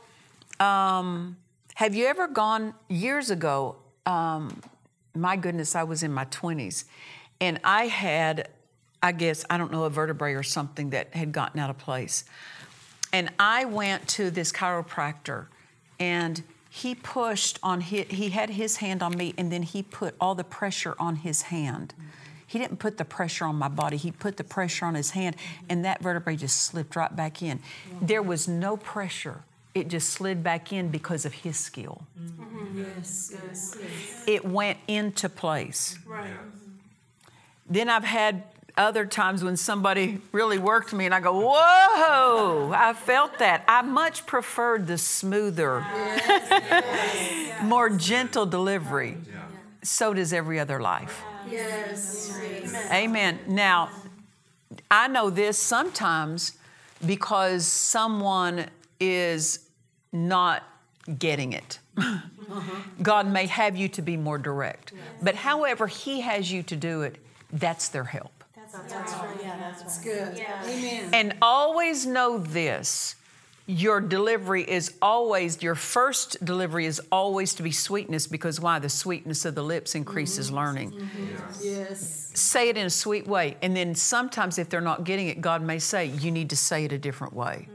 um, 0.59 1.37
have 1.75 1.93
you 1.93 2.05
ever 2.07 2.27
gone 2.27 2.73
years 2.89 3.29
ago? 3.29 3.75
Um, 4.05 4.61
my 5.15 5.35
goodness, 5.35 5.75
I 5.75 5.83
was 5.83 6.03
in 6.03 6.13
my 6.13 6.25
20s 6.25 6.85
and 7.39 7.59
I 7.63 7.87
had, 7.87 8.49
I 9.01 9.11
guess, 9.11 9.45
I 9.49 9.57
don't 9.57 9.71
know, 9.71 9.83
a 9.85 9.89
vertebrae 9.89 10.33
or 10.33 10.43
something 10.43 10.91
that 10.91 11.13
had 11.15 11.31
gotten 11.31 11.59
out 11.59 11.69
of 11.69 11.77
place. 11.77 12.25
And 13.13 13.29
I 13.39 13.65
went 13.65 14.07
to 14.09 14.29
this 14.29 14.51
chiropractor 14.51 15.47
and 15.99 16.43
he 16.69 16.93
pushed 16.93 17.57
on 17.63 17.81
his, 17.81 18.07
he 18.07 18.29
had 18.29 18.49
his 18.49 18.77
hand 18.77 19.01
on 19.01 19.15
me 19.15 19.33
and 19.37 19.51
then 19.51 19.63
he 19.63 19.81
put 19.81 20.15
all 20.19 20.35
the 20.35 20.43
pressure 20.43 20.95
on 20.99 21.17
his 21.17 21.43
hand. 21.43 21.93
He 22.45 22.59
didn't 22.59 22.77
put 22.79 22.97
the 22.97 23.05
pressure 23.05 23.45
on 23.45 23.55
my 23.55 23.69
body, 23.69 23.97
he 23.97 24.11
put 24.11 24.37
the 24.37 24.43
pressure 24.43 24.85
on 24.85 24.95
his 24.95 25.11
hand 25.11 25.37
and 25.69 25.85
that 25.85 26.01
vertebrae 26.01 26.35
just 26.35 26.61
slipped 26.61 26.95
right 26.95 27.15
back 27.15 27.41
in. 27.41 27.59
There 28.01 28.21
was 28.21 28.47
no 28.47 28.75
pressure. 28.75 29.43
It 29.75 29.89
just 29.89 30.11
slid 30.11 30.41
back 30.41 30.71
in 30.71 30.87
because 30.87 31.25
of 31.25 31.33
his 31.33 31.57
skill. 31.57 32.07
Mm-hmm. 32.17 32.79
Yes. 32.79 33.33
Yes. 33.33 33.77
Yes. 33.79 34.23
It 34.25 34.45
went 34.45 34.77
into 34.87 35.27
place. 35.27 35.99
Right. 36.05 36.31
Then 37.69 37.89
I've 37.89 38.05
had 38.05 38.43
other 38.77 39.05
times 39.05 39.43
when 39.43 39.57
somebody 39.57 40.21
really 40.31 40.57
worked 40.57 40.93
me 40.93 41.05
and 41.05 41.13
I 41.13 41.19
go, 41.19 41.39
whoa, 41.39 42.71
I 42.73 42.93
felt 42.93 43.39
that. 43.39 43.65
I 43.67 43.81
much 43.81 44.25
preferred 44.25 44.87
the 44.87 44.97
smoother, 44.97 45.85
more 47.63 47.89
gentle 47.89 48.45
delivery. 48.45 49.17
Yeah. 49.27 49.41
So 49.83 50.13
does 50.13 50.31
every 50.31 50.57
other 50.57 50.79
life. 50.79 51.21
Yes. 51.49 52.37
Amen. 52.91 53.39
Now, 53.47 53.89
I 54.89 55.09
know 55.09 55.29
this 55.29 55.57
sometimes 55.57 56.53
because 57.05 57.65
someone 57.65 58.67
is 58.99 59.64
not 60.15 60.63
getting 61.19 61.53
it. 61.53 61.79
Uh-huh. 61.97 62.75
God 63.01 63.27
may 63.27 63.45
have 63.47 63.75
you 63.75 63.87
to 63.89 64.01
be 64.01 64.17
more 64.17 64.37
direct. 64.37 64.93
But 65.21 65.35
however 65.35 65.87
He 65.87 66.21
has 66.21 66.51
you 66.51 66.63
to 66.63 66.75
do 66.75 67.01
it, 67.01 67.17
that's 67.51 67.89
their 67.89 68.03
help. 68.03 68.31
That's 68.71 69.13
right. 69.13 69.37
Yeah, 69.41 69.57
that's 69.57 70.03
good. 70.03 70.37
Amen. 70.65 71.09
And 71.13 71.35
always 71.41 72.05
know 72.05 72.37
this 72.37 73.15
your 73.67 73.99
delivery 73.99 74.61
is 74.61 74.93
always, 75.01 75.63
your 75.63 75.73
first 75.73 76.43
delivery 76.45 76.85
is 76.85 77.01
always 77.11 77.55
to 77.55 77.63
be 77.63 77.71
sweetness 77.71 78.27
because 78.27 78.59
why? 78.59 78.77
The 78.77 78.89
sweetness 78.89 79.43
of 79.45 79.55
the 79.55 79.63
lips 79.63 79.95
increases 79.95 80.47
mm-hmm. 80.47 80.55
learning. 80.55 80.91
Mm-hmm. 80.91 81.25
Yes. 81.63 82.31
Say 82.35 82.69
it 82.69 82.77
in 82.77 82.85
a 82.85 82.91
sweet 82.91 83.25
way. 83.25 83.57
And 83.63 83.75
then 83.75 83.95
sometimes, 83.95 84.59
if 84.59 84.69
they're 84.69 84.81
not 84.81 85.03
getting 85.03 85.29
it, 85.29 85.41
God 85.41 85.63
may 85.63 85.79
say, 85.79 86.05
you 86.05 86.29
need 86.29 86.51
to 86.51 86.55
say 86.55 86.85
it 86.85 86.91
a 86.91 86.99
different 86.99 87.33
way. 87.33 87.67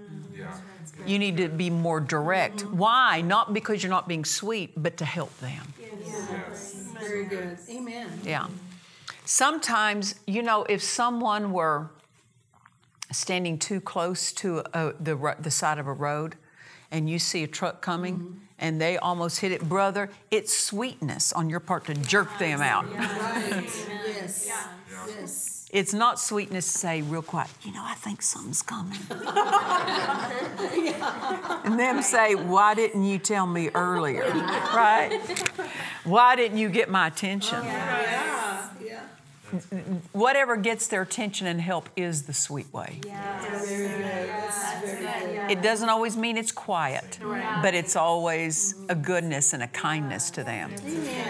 You 1.07 1.19
need 1.19 1.37
to 1.39 1.49
be 1.49 1.71
more 1.71 2.01
direct. 2.01 2.59
Mm-hmm. 2.59 2.77
Why? 2.79 3.21
Not 3.21 3.53
because 3.53 3.83
you're 3.83 3.91
not 3.91 4.09
being 4.09 4.25
sweet, 4.25 4.73
but 4.77 4.97
to 4.99 5.05
help 5.05 5.37
them. 5.39 5.75
Very 6.99 7.25
good. 7.25 7.59
Amen. 7.69 8.09
Yeah. 8.25 8.49
Sometimes, 9.25 10.17
you 10.27 10.43
know, 10.43 10.65
if 10.65 10.83
someone 10.83 11.53
were 11.53 11.91
standing 13.13 13.59
too 13.59 13.81
close 13.81 14.33
to 14.33 14.63
a, 14.75 14.93
the, 15.01 15.37
the 15.41 15.51
side 15.51 15.79
of 15.79 15.87
a 15.87 15.93
road 15.93 16.37
and 16.91 17.09
you 17.09 17.19
see 17.19 17.43
a 17.43 17.47
truck 17.47 17.81
coming 17.81 18.17
mm-hmm. 18.19 18.39
and 18.59 18.81
they 18.81 18.99
almost 18.99 19.41
hit 19.41 19.53
it, 19.53 19.69
brother, 19.69 20.11
it's 20.31 20.57
sweetness 20.57 21.33
on 21.33 21.49
your 21.49 21.61
part 21.61 21.87
to 21.87 21.95
jerk 21.95 22.39
them 22.39 22.61
out. 22.61 22.85
Right. 22.95 23.65
Yes. 24.07 24.51
Yes. 25.09 25.60
It's 25.73 25.95
not 25.95 26.19
sweetness 26.19 26.73
to 26.73 26.79
say 26.79 27.03
real 27.03 27.23
quiet, 27.23 27.49
you 27.63 27.73
know, 27.73 27.83
I 27.85 27.95
think 27.95 28.23
something's 28.23 28.63
coming. 28.63 28.99
and 31.65 31.79
them 31.79 32.03
say, 32.03 32.35
why 32.35 32.75
didn't 32.75 33.05
you 33.05 33.19
tell 33.19 33.47
me 33.47 33.71
earlier? 33.75 34.29
Right? 34.75 35.21
Why 36.03 36.35
didn't 36.35 36.59
you 36.59 36.71
get 36.71 36.91
my 36.91 37.07
attention? 37.07 37.63
Yeah. 37.65 38.69
Yeah. 38.85 39.01
Whatever 40.13 40.57
gets 40.57 40.89
their 40.89 41.03
attention 41.03 41.47
and 41.47 41.61
help 41.61 41.89
is 41.97 42.23
the 42.23 42.35
sweet 42.35 42.73
way. 42.73 43.01
Very 43.05 43.89
good. 43.89 44.20
That's 45.51 45.57
very 45.57 45.57
good. 45.57 45.59
It 45.59 45.63
doesn't 45.63 45.89
always 45.89 46.17
mean 46.17 46.37
it's 46.37 46.53
quiet, 46.53 47.19
but 47.63 47.75
it's 47.75 47.97
always 47.97 48.75
a 48.89 48.95
goodness 48.95 49.53
and 49.53 49.63
a 49.63 49.69
kindness 49.69 50.31
to 50.33 50.45
them. 50.45 50.73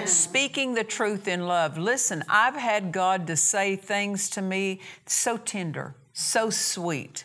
Speaking 0.07 0.75
the 0.75 0.85
truth 0.85 1.29
in 1.29 1.47
love. 1.47 1.79
Listen, 1.79 2.25
I've 2.29 2.57
had 2.57 2.93
God 2.93 3.27
to 3.29 3.37
say 3.37 3.77
things 3.77 4.31
to 4.31 4.43
me 4.43 4.81
so 5.07 5.37
tender, 5.37 5.95
so 6.13 6.51
sweet. 6.51 7.25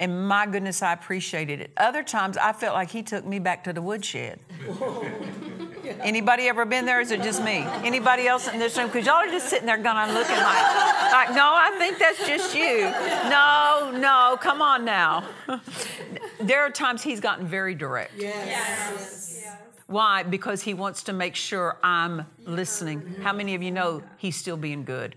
And 0.00 0.26
my 0.26 0.46
goodness, 0.46 0.82
I 0.82 0.92
appreciated 0.92 1.60
it. 1.60 1.70
Other 1.76 2.02
times 2.02 2.36
I 2.36 2.52
felt 2.52 2.74
like 2.74 2.90
he 2.90 3.02
took 3.02 3.24
me 3.24 3.38
back 3.38 3.62
to 3.64 3.72
the 3.72 3.82
woodshed. 3.82 4.40
Anybody 6.00 6.48
ever 6.48 6.64
been 6.64 6.86
there? 6.86 7.00
Is 7.00 7.10
it 7.10 7.22
just 7.22 7.42
me? 7.42 7.64
Anybody 7.84 8.26
else 8.26 8.48
in 8.48 8.58
this 8.58 8.76
room? 8.76 8.88
Because 8.88 9.06
y'all 9.06 9.16
are 9.16 9.26
just 9.26 9.48
sitting 9.48 9.66
there 9.66 9.76
going 9.76 9.96
on 9.96 10.12
looking 10.12 10.36
like, 10.36 11.12
like, 11.12 11.30
no, 11.30 11.54
I 11.54 11.74
think 11.78 11.98
that's 11.98 12.26
just 12.26 12.54
you. 12.54 12.82
No, 13.30 13.61
no, 14.32 14.36
come 14.38 14.62
on 14.62 14.84
now. 14.84 15.24
there 16.40 16.62
are 16.62 16.70
times 16.70 17.02
he's 17.02 17.20
gotten 17.20 17.46
very 17.46 17.74
direct. 17.74 18.12
Yes. 18.16 19.46
Why? 19.86 20.22
Because 20.22 20.62
he 20.62 20.72
wants 20.72 21.02
to 21.04 21.12
make 21.12 21.36
sure 21.36 21.76
I'm 21.82 22.24
listening. 22.46 23.16
How 23.22 23.34
many 23.34 23.54
of 23.54 23.62
you 23.62 23.70
know 23.70 24.02
he's 24.16 24.36
still 24.36 24.56
being 24.56 24.84
good? 24.84 25.16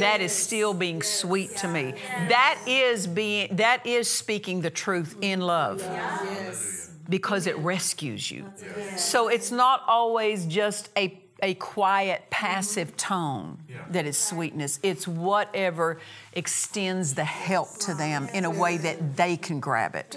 That 0.00 0.20
is 0.20 0.32
still 0.32 0.74
being 0.74 1.02
sweet 1.02 1.56
to 1.58 1.68
me. 1.68 1.94
That 2.28 2.60
is 2.66 3.06
being 3.06 3.54
that 3.56 3.86
is 3.86 4.10
speaking 4.10 4.60
the 4.60 4.70
truth 4.70 5.16
in 5.20 5.40
love 5.40 5.80
Yes. 5.80 6.90
because 7.08 7.46
it 7.46 7.56
rescues 7.58 8.28
you. 8.28 8.52
So 8.96 9.28
it's 9.28 9.52
not 9.52 9.82
always 9.86 10.46
just 10.46 10.90
a 10.96 11.22
a 11.42 11.54
quiet, 11.54 12.20
mm-hmm. 12.22 12.30
passive 12.30 12.96
tone 12.96 13.58
that 13.90 14.06
is 14.06 14.16
sweetness. 14.16 14.78
It's 14.82 15.06
whatever 15.06 15.98
extends 16.32 17.14
the 17.14 17.24
help 17.24 17.76
to 17.80 17.94
them 17.94 18.28
in 18.32 18.44
a 18.44 18.50
way 18.50 18.76
that 18.78 19.16
they 19.16 19.36
can 19.36 19.60
grab 19.60 19.94
it. 19.94 20.16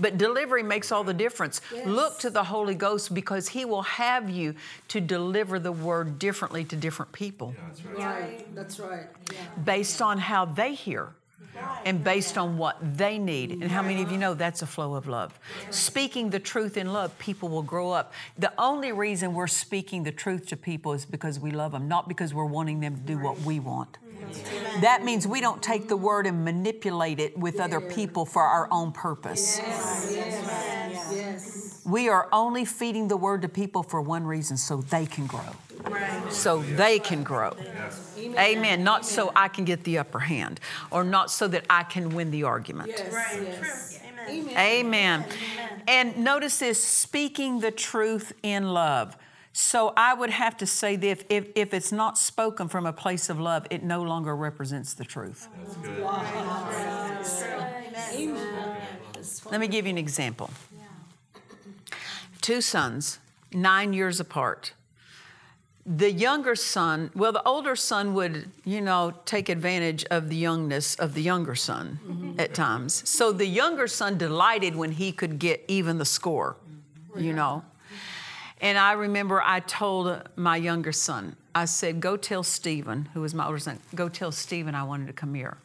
But 0.00 0.16
delivery 0.16 0.62
makes 0.62 0.90
all 0.90 1.04
the 1.04 1.14
difference. 1.14 1.60
Look 1.84 2.18
to 2.20 2.30
the 2.30 2.44
Holy 2.44 2.74
Ghost 2.74 3.12
because 3.12 3.48
He 3.48 3.66
will 3.66 3.82
have 3.82 4.30
you 4.30 4.54
to 4.88 5.00
deliver 5.00 5.58
the 5.58 5.72
word 5.72 6.18
differently 6.18 6.64
to 6.64 6.76
different 6.76 7.12
people 7.12 7.54
That's 7.66 7.84
Right. 7.84 8.54
That's 8.54 8.80
right. 8.80 9.06
Yeah. 9.30 9.38
based 9.62 10.00
on 10.00 10.18
how 10.18 10.46
they 10.46 10.74
hear 10.74 11.10
and 11.84 12.04
based 12.04 12.38
on 12.38 12.58
what 12.58 12.78
they 12.96 13.18
need. 13.18 13.52
And 13.52 13.70
how 13.70 13.82
many 13.82 14.02
of 14.02 14.10
you 14.10 14.18
know 14.18 14.34
that's 14.34 14.62
a 14.62 14.66
flow 14.66 14.94
of 14.94 15.08
love? 15.08 15.38
Speaking 15.70 16.30
the 16.30 16.38
truth 16.38 16.76
in 16.76 16.92
love, 16.92 17.18
people 17.18 17.48
will 17.48 17.62
grow 17.62 17.90
up. 17.90 18.12
The 18.38 18.52
only 18.58 18.92
reason 18.92 19.34
we're 19.34 19.46
speaking 19.46 20.04
the 20.04 20.12
truth 20.12 20.46
to 20.48 20.56
people 20.56 20.92
is 20.92 21.04
because 21.04 21.40
we 21.40 21.50
love 21.50 21.72
them, 21.72 21.88
not 21.88 22.08
because 22.08 22.34
we're 22.34 22.44
wanting 22.44 22.80
them 22.80 22.96
to 22.96 23.02
do 23.02 23.18
what 23.18 23.40
we 23.40 23.60
want. 23.60 23.98
That 24.80 25.04
means 25.04 25.26
we 25.26 25.40
don't 25.40 25.62
take 25.62 25.88
the 25.88 25.96
word 25.96 26.26
and 26.26 26.44
manipulate 26.44 27.18
it 27.18 27.36
with 27.36 27.58
other 27.58 27.80
people 27.80 28.24
for 28.24 28.42
our 28.42 28.68
own 28.70 28.92
purpose. 28.92 29.58
Yes. 29.58 31.82
We 31.84 32.08
are 32.08 32.28
only 32.32 32.64
feeding 32.64 33.08
the 33.08 33.16
word 33.16 33.42
to 33.42 33.48
people 33.48 33.82
for 33.82 34.00
one 34.00 34.24
reason 34.24 34.56
so 34.56 34.76
they 34.76 35.06
can 35.06 35.26
grow. 35.26 35.56
So 36.28 36.62
they 36.62 36.98
can 36.98 37.24
grow. 37.24 37.56
Amen. 38.38 38.84
Not 38.84 39.04
so 39.06 39.32
I 39.34 39.48
can 39.48 39.64
get 39.64 39.84
the 39.84 39.98
upper 39.98 40.20
hand 40.20 40.60
or 40.90 41.04
not 41.04 41.30
so 41.30 41.48
that 41.48 41.64
I 41.70 41.82
can 41.82 42.10
win 42.10 42.30
the 42.30 42.44
argument. 42.44 42.88
Yes. 42.88 43.12
Yes. 43.12 44.00
Amen. 44.28 44.56
Amen. 44.56 45.24
And 45.88 46.18
notice 46.18 46.58
this 46.58 46.82
speaking 46.82 47.60
the 47.60 47.70
truth 47.70 48.32
in 48.42 48.72
love. 48.72 49.16
So 49.52 49.92
I 49.96 50.14
would 50.14 50.30
have 50.30 50.56
to 50.58 50.66
say 50.66 50.94
that 50.96 51.06
if, 51.06 51.24
if, 51.28 51.48
if 51.56 51.74
it's 51.74 51.90
not 51.90 52.16
spoken 52.16 52.68
from 52.68 52.86
a 52.86 52.92
place 52.92 53.28
of 53.28 53.40
love, 53.40 53.66
it 53.70 53.82
no 53.82 54.02
longer 54.02 54.36
represents 54.36 54.94
the 54.94 55.04
truth. 55.04 55.48
Let 59.50 59.60
me 59.60 59.66
give 59.66 59.86
you 59.86 59.90
an 59.90 59.98
example. 59.98 60.50
Two 62.40 62.60
sons, 62.60 63.18
nine 63.52 63.92
years 63.92 64.20
apart. 64.20 64.72
The 65.92 66.12
younger 66.12 66.54
son, 66.54 67.10
well, 67.16 67.32
the 67.32 67.42
older 67.42 67.74
son 67.74 68.14
would, 68.14 68.48
you 68.64 68.80
know, 68.80 69.12
take 69.24 69.48
advantage 69.48 70.04
of 70.04 70.28
the 70.28 70.36
youngness 70.36 70.94
of 70.94 71.14
the 71.14 71.22
younger 71.22 71.56
son 71.56 71.98
mm-hmm. 72.06 72.38
at 72.38 72.54
times. 72.54 73.08
So 73.08 73.32
the 73.32 73.46
younger 73.46 73.88
son 73.88 74.16
delighted 74.16 74.76
when 74.76 74.92
he 74.92 75.10
could 75.10 75.40
get 75.40 75.64
even 75.66 75.98
the 75.98 76.04
score, 76.04 76.56
you 77.16 77.32
know. 77.32 77.64
And 78.60 78.78
I 78.78 78.92
remember 78.92 79.42
I 79.44 79.58
told 79.58 80.28
my 80.36 80.56
younger 80.56 80.92
son, 80.92 81.34
I 81.56 81.64
said, 81.64 82.00
go 82.00 82.16
tell 82.16 82.44
Stephen, 82.44 83.08
who 83.12 83.22
was 83.22 83.34
my 83.34 83.46
older 83.46 83.58
son, 83.58 83.80
go 83.92 84.08
tell 84.08 84.30
Stephen 84.30 84.76
I 84.76 84.84
wanted 84.84 85.08
to 85.08 85.12
come 85.12 85.34
here. 85.34 85.56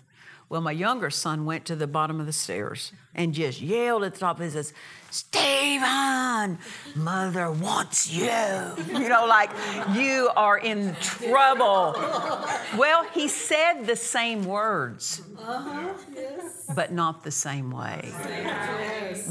Well, 0.55 0.61
my 0.61 0.71
younger 0.71 1.09
son 1.09 1.43
went 1.43 1.65
to 1.65 1.75
the 1.75 1.85
bottom 1.85 2.21
of 2.21 2.27
the 2.27 2.31
stairs 2.31 2.93
and 3.13 3.33
just 3.33 3.59
yelled 3.59 4.05
at 4.05 4.13
the 4.13 4.19
top 4.21 4.37
of 4.37 4.43
his 4.43 4.53
says, 4.53 4.73
Stephen, 5.09 6.57
mother 6.95 7.51
wants 7.51 8.09
you. 8.09 8.23
You 8.87 9.09
know, 9.09 9.25
like 9.25 9.49
you 9.93 10.29
are 10.37 10.57
in 10.57 10.95
trouble. 11.01 11.93
Well, 12.77 13.03
he 13.13 13.27
said 13.27 13.83
the 13.83 13.97
same 13.97 14.45
words, 14.45 15.23
uh-huh. 15.37 15.93
but 16.73 16.93
not 16.93 17.25
the 17.25 17.31
same 17.31 17.69
way. 17.69 18.13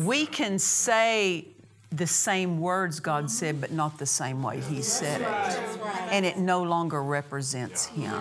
We 0.01 0.27
can 0.27 0.59
say 0.59 1.54
the 1.95 2.07
same 2.07 2.59
words 2.59 3.01
God 3.01 3.31
said, 3.31 3.61
but 3.61 3.71
not 3.71 3.99
the 3.99 4.07
same 4.07 4.43
way 4.43 4.61
He 4.61 4.83
said 4.83 5.21
it. 5.21 5.81
And 6.11 6.27
it 6.27 6.39
no 6.39 6.63
longer 6.63 7.03
represents 7.03 7.87
Him. 7.87 8.13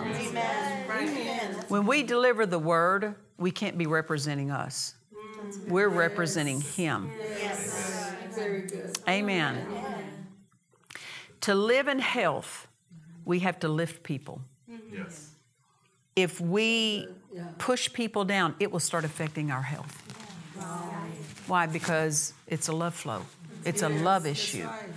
When 1.68 1.86
we 1.86 2.02
deliver 2.02 2.46
the 2.46 2.58
word, 2.58 3.14
we 3.38 3.50
can't 3.50 3.76
be 3.76 3.86
representing 3.86 4.50
us. 4.50 4.94
We're 5.68 5.88
representing 5.88 6.60
Him. 6.60 7.10
Amen. 9.08 9.66
To 11.42 11.54
live 11.54 11.88
in 11.88 11.98
health, 11.98 12.68
we 13.24 13.40
have 13.40 13.58
to 13.60 13.68
lift 13.68 14.02
people. 14.02 14.40
Yes. 14.92 15.30
If 16.16 16.40
we 16.40 17.08
push 17.58 17.92
people 17.92 18.24
down, 18.24 18.54
it 18.60 18.70
will 18.70 18.80
start 18.80 19.04
affecting 19.04 19.50
our 19.50 19.62
health. 19.62 20.00
Why? 21.46 21.66
Because 21.66 22.32
it's 22.46 22.68
a 22.68 22.72
love 22.72 22.94
flow, 22.94 23.22
it's 23.64 23.82
a 23.82 23.88
love 23.88 24.26
issue. 24.26 24.66
Right. 24.66 24.90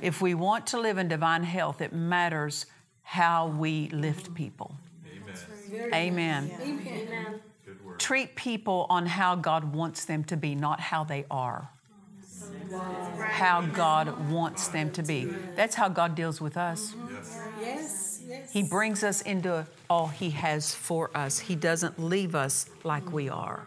If 0.00 0.20
we 0.20 0.34
want 0.34 0.66
to 0.68 0.80
live 0.80 0.98
in 0.98 1.08
divine 1.08 1.44
health, 1.44 1.80
it 1.80 1.92
matters 1.92 2.66
how 3.02 3.48
we 3.48 3.88
lift 3.88 4.34
people. 4.34 4.76
Amen. 5.92 5.92
Amen. 5.92 6.50
Amen. 6.62 7.40
Treat 7.98 8.34
people 8.34 8.86
on 8.90 9.06
how 9.06 9.34
God 9.34 9.74
wants 9.74 10.04
them 10.04 10.24
to 10.24 10.36
be, 10.36 10.54
not 10.54 10.80
how 10.80 11.04
they 11.04 11.24
are. 11.30 11.70
How 13.20 13.62
God 13.62 14.30
wants 14.30 14.68
them 14.68 14.90
to 14.92 15.02
be. 15.02 15.26
That's 15.54 15.74
how 15.74 15.88
God 15.88 16.14
deals 16.14 16.40
with 16.40 16.56
us. 16.56 16.94
Yes. 17.60 18.22
Yes. 18.28 18.52
He 18.52 18.62
brings 18.62 19.04
us 19.04 19.22
into 19.22 19.66
all 19.88 20.08
He 20.08 20.30
has 20.30 20.74
for 20.74 21.10
us. 21.14 21.38
He 21.38 21.54
doesn't 21.54 21.98
leave 21.98 22.34
us 22.34 22.66
like 22.82 23.12
we 23.12 23.28
are. 23.28 23.66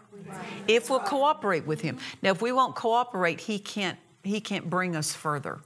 If 0.66 0.90
we'll 0.90 1.00
cooperate 1.00 1.66
with 1.66 1.80
Him. 1.80 1.98
Now, 2.22 2.32
if 2.32 2.42
we 2.42 2.52
won't 2.52 2.74
cooperate, 2.74 3.40
He 3.40 3.58
can't. 3.58 3.98
He 4.28 4.40
can't 4.40 4.68
bring 4.68 4.94
us 4.96 5.14
further 5.14 5.60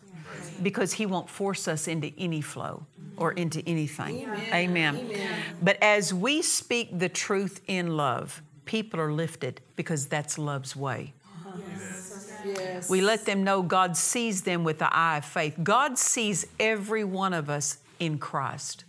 because 0.62 0.94
He 0.94 1.06
won't 1.06 1.28
force 1.28 1.68
us 1.68 1.88
into 1.88 2.12
any 2.18 2.40
flow 2.40 2.86
or 3.16 3.32
into 3.32 3.62
anything. 3.68 4.28
Amen. 4.52 5.10
But 5.60 5.78
as 5.82 6.12
we 6.14 6.42
speak 6.42 6.98
the 6.98 7.08
truth 7.08 7.60
in 7.66 7.96
love, 7.96 8.42
people 8.64 9.00
are 9.00 9.12
lifted 9.12 9.60
because 9.76 10.06
that's 10.06 10.38
love's 10.38 10.74
way. 10.76 11.14
Yes. 12.44 12.90
We 12.90 13.00
let 13.00 13.24
them 13.24 13.44
know 13.44 13.62
God 13.62 13.96
sees 13.96 14.42
them 14.42 14.64
with 14.64 14.78
the 14.78 14.92
eye 14.92 15.18
of 15.18 15.24
faith. 15.24 15.56
God 15.62 15.98
sees 15.98 16.46
every 16.58 17.04
one 17.04 17.32
of 17.32 17.48
us 17.48 17.78
in 18.00 18.18
Christ. 18.18 18.84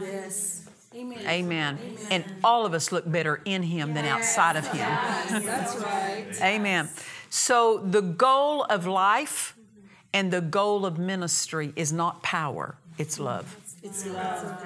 Yes. 0.00 0.68
Amen. 0.94 1.26
Amen. 1.26 1.78
And 2.10 2.24
all 2.42 2.64
of 2.64 2.72
us 2.72 2.90
look 2.90 3.10
better 3.10 3.42
in 3.44 3.62
Him 3.62 3.92
than 3.92 4.06
outside 4.06 4.56
of 4.56 4.66
Him. 4.68 5.44
That's 5.44 5.76
right. 5.76 6.26
Amen. 6.42 6.88
So 7.36 7.76
the 7.76 8.00
goal 8.00 8.64
of 8.64 8.86
life 8.86 9.58
and 10.14 10.32
the 10.32 10.40
goal 10.40 10.86
of 10.86 10.98
ministry 10.98 11.70
is 11.76 11.92
not 11.92 12.22
power, 12.22 12.78
it's 12.96 13.20
love. 13.20 13.54
It's 13.82 14.06
love. 14.06 14.58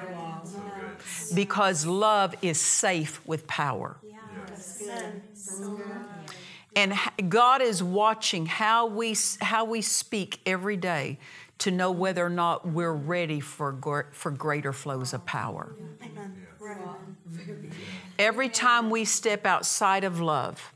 Because 1.34 1.84
love 1.84 2.36
is 2.42 2.60
safe 2.60 3.26
with 3.26 3.48
power. 3.48 3.96
And 6.76 6.94
God 7.28 7.60
is 7.60 7.82
watching 7.82 8.46
how 8.46 8.86
we, 8.86 9.16
how 9.40 9.64
we 9.64 9.82
speak 9.82 10.40
every 10.46 10.76
day 10.76 11.18
to 11.58 11.72
know 11.72 11.90
whether 11.90 12.24
or 12.24 12.30
not 12.30 12.68
we're 12.68 12.94
ready 12.94 13.40
for, 13.40 14.06
for 14.12 14.30
greater 14.30 14.72
flows 14.72 15.12
of 15.12 15.26
power. 15.26 15.74
Every 18.16 18.48
time 18.48 18.90
we 18.90 19.04
step 19.04 19.44
outside 19.44 20.04
of 20.04 20.20
love, 20.20 20.72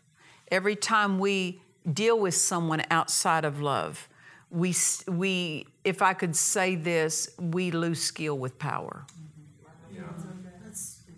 every 0.51 0.75
time 0.75 1.21
we 1.21 1.61
deal 1.91 2.19
with 2.19 2.35
someone 2.35 2.83
outside 2.91 3.45
of 3.45 3.61
love, 3.61 4.09
we, 4.51 4.75
we, 5.09 5.67
if 5.85 6.01
I 6.03 6.15
could 6.15 6.37
say 6.37 6.77
this, 6.77 7.29
we 7.39 7.71
lose 7.71 8.01
skill 8.01 8.39
with 8.39 8.59
power. 8.59 9.05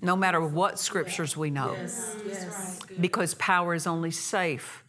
No 0.03 0.15
matter 0.15 0.41
what 0.41 0.79
scriptures 0.79 1.37
we 1.37 1.51
know 1.51 1.75
Yes. 1.75 2.79
because 3.01 3.35
power 3.35 3.75
is 3.75 3.87
only 3.87 4.11
safe 4.11 4.85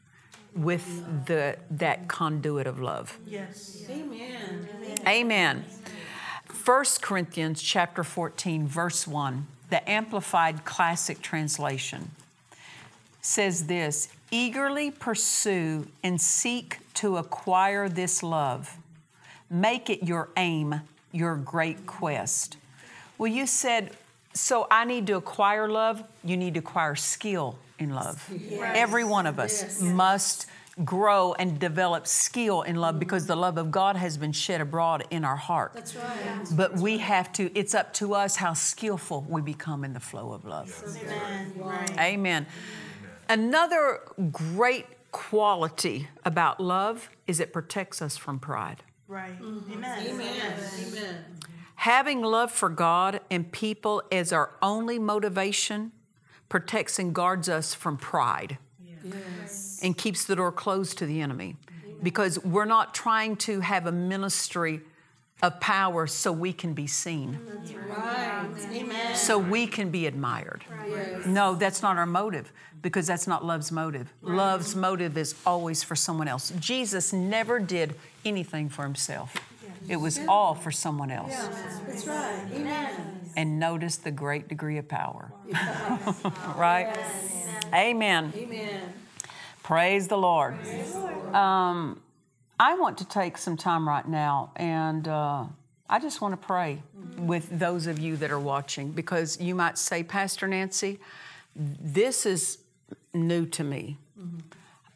with 0.54 1.26
the 1.26 1.58
that 1.72 2.08
conduit 2.08 2.68
of 2.68 2.80
love. 2.80 3.18
Yes. 3.26 3.86
Amen. 3.90 4.68
Amen. 5.08 5.66
1 6.66 6.86
Corinthians 7.02 7.62
chapter 7.62 8.04
14 8.04 8.68
verse 8.68 9.08
1, 9.08 9.48
the 9.70 9.90
amplified 9.90 10.66
classic 10.66 11.22
translation 11.22 12.12
says 13.28 13.68
this, 13.68 14.08
eagerly 14.32 14.90
pursue 14.90 15.86
and 16.02 16.20
seek 16.20 16.80
to 16.94 17.18
acquire 17.18 17.90
this 17.90 18.24
love. 18.24 18.78
Make 19.50 19.90
it 19.90 20.04
your 20.04 20.30
aim, 20.38 20.82
your 21.12 21.36
great 21.36 21.86
quest. 21.86 22.56
Well, 23.18 23.28
you 23.28 23.46
said, 23.46 23.92
so 24.34 24.66
I 24.72 24.86
need 24.86 25.08
to 25.08 25.14
acquire 25.18 25.68
love. 25.68 26.04
You 26.24 26.38
need 26.38 26.54
to 26.54 26.60
acquire 26.62 26.96
skill 26.96 27.60
in 27.80 27.94
love. 27.94 28.32
Every 28.62 29.04
one 29.04 29.26
of 29.26 29.40
us 29.40 29.62
Yes. 29.62 29.82
must 29.82 30.46
grow 30.86 31.34
and 31.34 31.60
develop 31.60 32.08
skill 32.08 32.62
in 32.62 32.76
love 32.76 33.00
because 33.00 33.26
the 33.26 33.36
love 33.36 33.58
of 33.58 33.72
God 33.72 33.96
has 33.96 34.16
been 34.16 34.32
shed 34.32 34.62
abroad 34.62 35.06
in 35.10 35.26
our 35.26 35.36
heart. 35.36 35.72
That's 35.74 35.96
right. 35.96 36.48
But 36.56 36.78
we 36.78 37.00
have 37.00 37.34
to, 37.34 37.52
it's 37.58 37.74
up 37.74 37.94
to 37.96 38.14
us 38.14 38.36
how 38.38 38.54
skillful 38.54 39.26
we 39.28 39.42
become 39.42 39.84
in 39.84 39.94
the 39.94 40.00
flow 40.00 40.32
of 40.32 40.46
love. 40.46 40.72
Amen. 41.58 41.96
Amen. 42.00 42.46
Another 43.30 44.02
great 44.32 44.86
quality 45.12 46.08
about 46.24 46.60
love 46.60 47.10
is 47.28 47.40
it 47.40 47.52
protects 47.54 48.02
us 48.02 48.18
from 48.18 48.40
pride. 48.40 48.84
Right. 49.08 49.40
Mm-hmm. 49.42 49.74
Amen. 49.74 50.08
Amen. 50.08 50.54
Amen. 50.88 51.26
Having 51.76 52.22
love 52.22 52.52
for 52.52 52.70
God 52.70 53.22
and 53.30 53.52
people 53.52 54.02
as 54.12 54.34
our 54.34 54.52
only 54.62 55.00
motivation 55.00 55.92
protects 56.50 57.00
and 57.00 57.14
guards 57.14 57.50
us 57.50 57.74
from 57.74 57.98
pride 57.98 58.58
Yes. 59.04 59.80
and 59.84 59.98
keeps 59.98 60.26
the 60.26 60.36
door 60.36 60.52
closed 60.52 60.98
to 60.98 61.06
the 61.06 61.22
enemy 61.22 61.56
because 62.04 62.44
we're 62.44 62.66
not 62.66 62.94
trying 62.94 63.36
to 63.38 63.62
have 63.62 63.86
a 63.86 63.92
ministry 63.92 64.82
of 65.42 65.60
power 65.60 66.08
so 66.08 66.32
we 66.32 66.52
can 66.52 66.74
be 66.74 66.88
seen, 66.88 67.40
That's 67.46 67.72
Right. 67.74 68.50
Amen. 68.74 69.16
so 69.16 69.38
we 69.38 69.68
can 69.68 69.92
be 69.92 70.08
admired. 70.08 70.64
Yes. 70.88 71.26
No, 71.26 71.54
that's 71.54 71.82
not 71.82 71.98
our 71.98 72.06
motive 72.08 72.52
because 72.82 73.06
that's 73.06 73.28
not 73.28 73.46
love's 73.46 73.72
motive. 73.72 74.12
Love's 74.22 74.76
motive 74.76 75.18
is 75.18 75.36
always 75.46 75.84
for 75.84 75.96
someone 75.96 76.28
else. 76.28 76.52
Jesus 76.60 77.14
never 77.14 77.60
did 77.60 77.96
anything 78.26 78.70
for 78.70 78.84
himself, 78.84 79.36
it 79.88 79.98
was 79.98 80.20
all 80.28 80.56
for 80.56 80.72
someone 80.72 81.12
else. 81.12 81.36
That's 81.86 82.08
right. 82.08 82.46
Amen. 82.54 83.30
And 83.36 83.60
notice 83.60 83.98
the 83.98 84.12
great 84.12 84.48
degree 84.48 84.78
of 84.80 84.88
power. 84.88 85.32
right? 86.56 86.98
Amen. 87.74 88.34
Amen. 88.36 88.94
Praise 89.62 90.08
the 90.08 90.18
Lord. 90.18 90.56
Um, 91.36 92.02
I 92.60 92.76
want 92.76 92.98
to 93.00 93.06
take 93.06 93.38
some 93.38 93.56
time 93.56 93.88
right 93.88 94.08
now 94.08 94.52
and 94.56 95.08
uh, 95.08 95.46
I 95.90 96.00
just 96.00 96.22
want 96.22 96.40
to 96.40 96.46
pray 96.46 96.82
with 97.18 97.60
those 97.60 97.88
of 97.88 98.00
you 98.00 98.18
that 98.18 98.32
are 98.32 98.40
watching 98.40 98.92
because 98.92 99.40
you 99.40 99.56
might 99.56 99.78
say, 99.78 100.04
Pastor 100.04 100.48
Nancy, 100.48 101.00
this 101.56 102.26
is 102.26 102.58
new 103.14 103.46
to 103.46 103.64
me. 103.64 103.98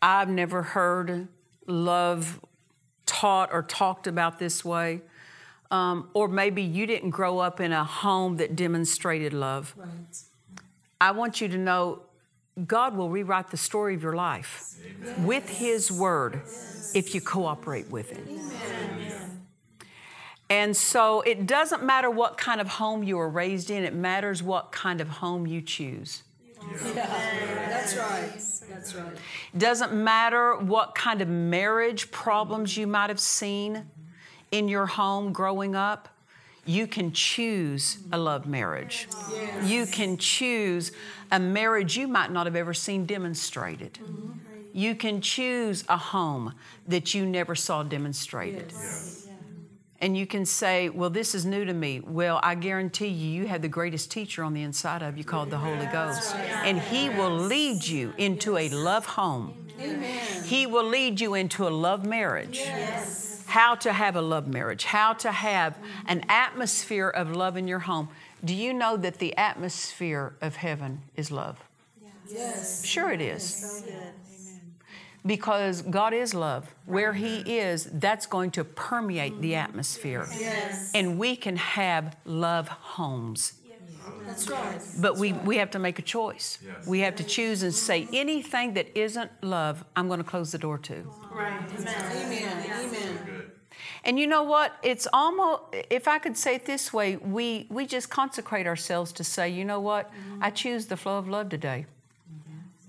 I've 0.02 0.30
never 0.30 0.64
heard 0.64 1.28
love 1.68 2.40
taught 3.06 3.50
or 3.54 3.62
talked 3.62 4.08
about 4.08 4.40
this 4.40 4.66
way. 4.66 5.02
Um, 5.70 6.10
or 6.14 6.28
maybe 6.28 6.62
you 6.62 6.86
didn't 6.86 7.12
grow 7.12 7.40
up 7.40 7.62
in 7.62 7.72
a 7.72 7.84
home 7.84 8.38
that 8.38 8.56
demonstrated 8.56 9.32
love. 9.32 9.74
Right. 9.78 9.90
I 11.00 11.12
want 11.12 11.40
you 11.40 11.48
to 11.48 11.58
know 11.58 12.02
God 12.68 12.96
will 12.96 13.10
rewrite 13.10 13.50
the 13.50 13.58
story 13.58 13.96
of 13.96 14.04
your 14.04 14.16
life 14.16 14.76
with 15.20 15.50
His 15.50 15.92
Word 15.92 16.42
if 16.94 17.16
you 17.16 17.22
cooperate 17.22 17.90
with 17.90 18.10
Him. 18.10 18.42
And 20.50 20.76
so 20.76 21.22
it 21.22 21.48
doesn't 21.48 21.84
matter 21.84 22.10
what 22.10 22.38
kind 22.38 22.60
of 22.60 22.68
home 22.68 23.04
you 23.04 23.16
were 23.16 23.30
raised 23.30 23.72
in, 23.72 23.86
it 23.86 23.94
matters 23.94 24.44
what 24.44 24.72
kind 24.74 25.00
of 25.00 25.08
home 25.08 25.48
you 25.48 25.62
choose. 25.62 26.24
That's 26.84 27.96
right. 27.96 28.32
That's 28.70 28.96
right. 28.96 29.14
It 29.54 29.58
doesn't 29.58 29.94
matter 29.94 30.58
what 30.58 30.94
kind 30.94 31.22
of 31.22 31.28
marriage 31.28 32.12
problems 32.12 32.76
you 32.78 32.86
might 32.86 33.10
have 33.10 33.20
seen 33.20 33.86
in 34.52 34.68
your 34.68 34.86
home 34.86 35.32
growing 35.32 35.76
up. 35.76 36.10
You 36.66 36.86
can 36.86 37.12
choose 37.12 38.00
a 38.12 38.18
love 38.18 38.46
marriage. 38.46 39.08
You 39.64 39.86
can 39.86 40.18
choose 40.18 40.92
a 41.32 41.40
marriage 41.40 41.98
you 41.98 42.08
might 42.08 42.32
not 42.32 42.46
have 42.46 42.56
ever 42.56 42.74
seen 42.74 43.06
demonstrated. 43.06 44.00
Mm-hmm. 44.02 44.32
You 44.74 44.96
can 44.96 45.22
choose 45.22 45.84
a 45.90 45.98
home 45.98 46.54
that 46.88 47.14
you 47.14 47.26
never 47.26 47.56
saw 47.56 47.84
demonstrated. 47.84 48.74
And 50.00 50.18
you 50.18 50.26
can 50.26 50.46
say, 50.46 50.90
Well, 50.90 51.12
this 51.12 51.36
is 51.36 51.46
new 51.46 51.64
to 51.64 51.74
me. 51.74 52.00
Well, 52.00 52.40
I 52.42 52.56
guarantee 52.56 53.08
you, 53.08 53.42
you 53.42 53.48
have 53.48 53.62
the 53.62 53.68
greatest 53.68 54.10
teacher 54.10 54.44
on 54.44 54.54
the 54.54 54.64
inside 54.64 55.04
of 55.04 55.18
you 55.18 55.24
called 55.24 55.52
the 55.52 55.58
Holy 55.58 55.86
Ghost. 55.88 56.36
And 56.36 56.80
He 56.80 57.10
will 57.10 57.36
lead 57.36 57.86
you 57.86 58.14
into 58.18 58.58
a 58.58 58.70
love 58.70 59.06
home. 59.06 59.54
He 60.46 60.66
will 60.66 60.86
lead 60.86 61.20
you 61.20 61.36
into 61.36 61.68
a 61.68 61.70
love 61.70 62.06
marriage. 62.06 62.64
How 63.46 63.76
to 63.76 63.92
have 63.92 64.16
a 64.16 64.22
love 64.22 64.48
marriage, 64.48 64.86
how 64.86 65.14
to 65.14 65.32
have 65.32 65.78
an 66.08 66.24
atmosphere 66.30 67.10
of 67.10 67.36
love 67.36 67.58
in 67.58 67.68
your 67.68 67.80
home. 67.80 68.08
Do 68.44 68.56
you 68.56 68.74
know 68.74 68.98
that 68.98 69.20
the 69.20 69.36
atmosphere 69.38 70.36
of 70.42 70.56
heaven 70.56 71.04
is 71.16 71.32
love? 71.32 71.60
Yes. 72.02 72.14
yes. 72.34 72.86
Sure, 72.86 73.12
it 73.12 73.22
is. 73.22 73.84
Because 75.24 75.84
God 75.84 76.14
is 76.14 76.34
love. 76.34 76.74
Where 76.86 77.14
He 77.14 77.42
is, 77.42 77.86
that's 77.94 78.26
going 78.26 78.52
to 78.52 78.64
permeate 78.64 79.40
the 79.40 79.52
mm-hmm. 79.52 79.66
atmosphere. 79.66 80.28
Yes. 80.40 80.92
And 80.96 81.20
we 81.20 81.36
can 81.36 81.58
have 81.58 82.18
love 82.26 82.68
homes. 82.68 83.54
That's 84.26 84.50
right. 84.50 84.80
But 85.00 85.18
we, 85.18 85.34
we 85.34 85.58
have 85.58 85.72
to 85.72 85.80
make 85.80 86.00
a 86.00 86.02
choice. 86.02 86.58
Yes. 86.66 86.88
We 86.88 87.00
have 87.02 87.16
to 87.18 87.24
choose 87.24 87.64
and 87.64 87.74
say 87.74 88.04
mm-hmm. 88.04 88.16
anything 88.16 88.74
that 88.76 88.98
isn't 88.98 89.32
love, 89.42 89.84
I'm 89.96 90.08
going 90.08 90.20
to 90.20 90.24
close 90.24 90.52
the 90.52 90.58
door 90.58 90.78
to. 90.80 91.12
Right. 91.32 91.62
Amen. 91.78 92.12
Amen. 92.16 92.72
Amen. 92.72 93.52
And 94.04 94.20
you 94.20 94.28
know 94.28 94.44
what? 94.44 94.76
It's 94.84 95.08
almost, 95.14 95.64
if 95.90 96.08
I 96.08 96.20
could 96.20 96.38
say 96.38 96.56
it 96.56 96.66
this 96.66 96.92
way, 96.94 97.18
we, 97.18 97.68
we 97.70 97.86
just 97.86 98.10
consecrate 98.10 98.68
ourselves 98.68 99.12
to 99.14 99.24
say, 99.24 99.50
you 99.50 99.66
know 99.66 99.80
what? 99.80 100.12
I 100.40 100.50
choose 100.50 100.86
the 100.88 100.98
flow 100.98 101.18
of 101.18 101.28
love 101.28 101.50
today. 101.50 101.86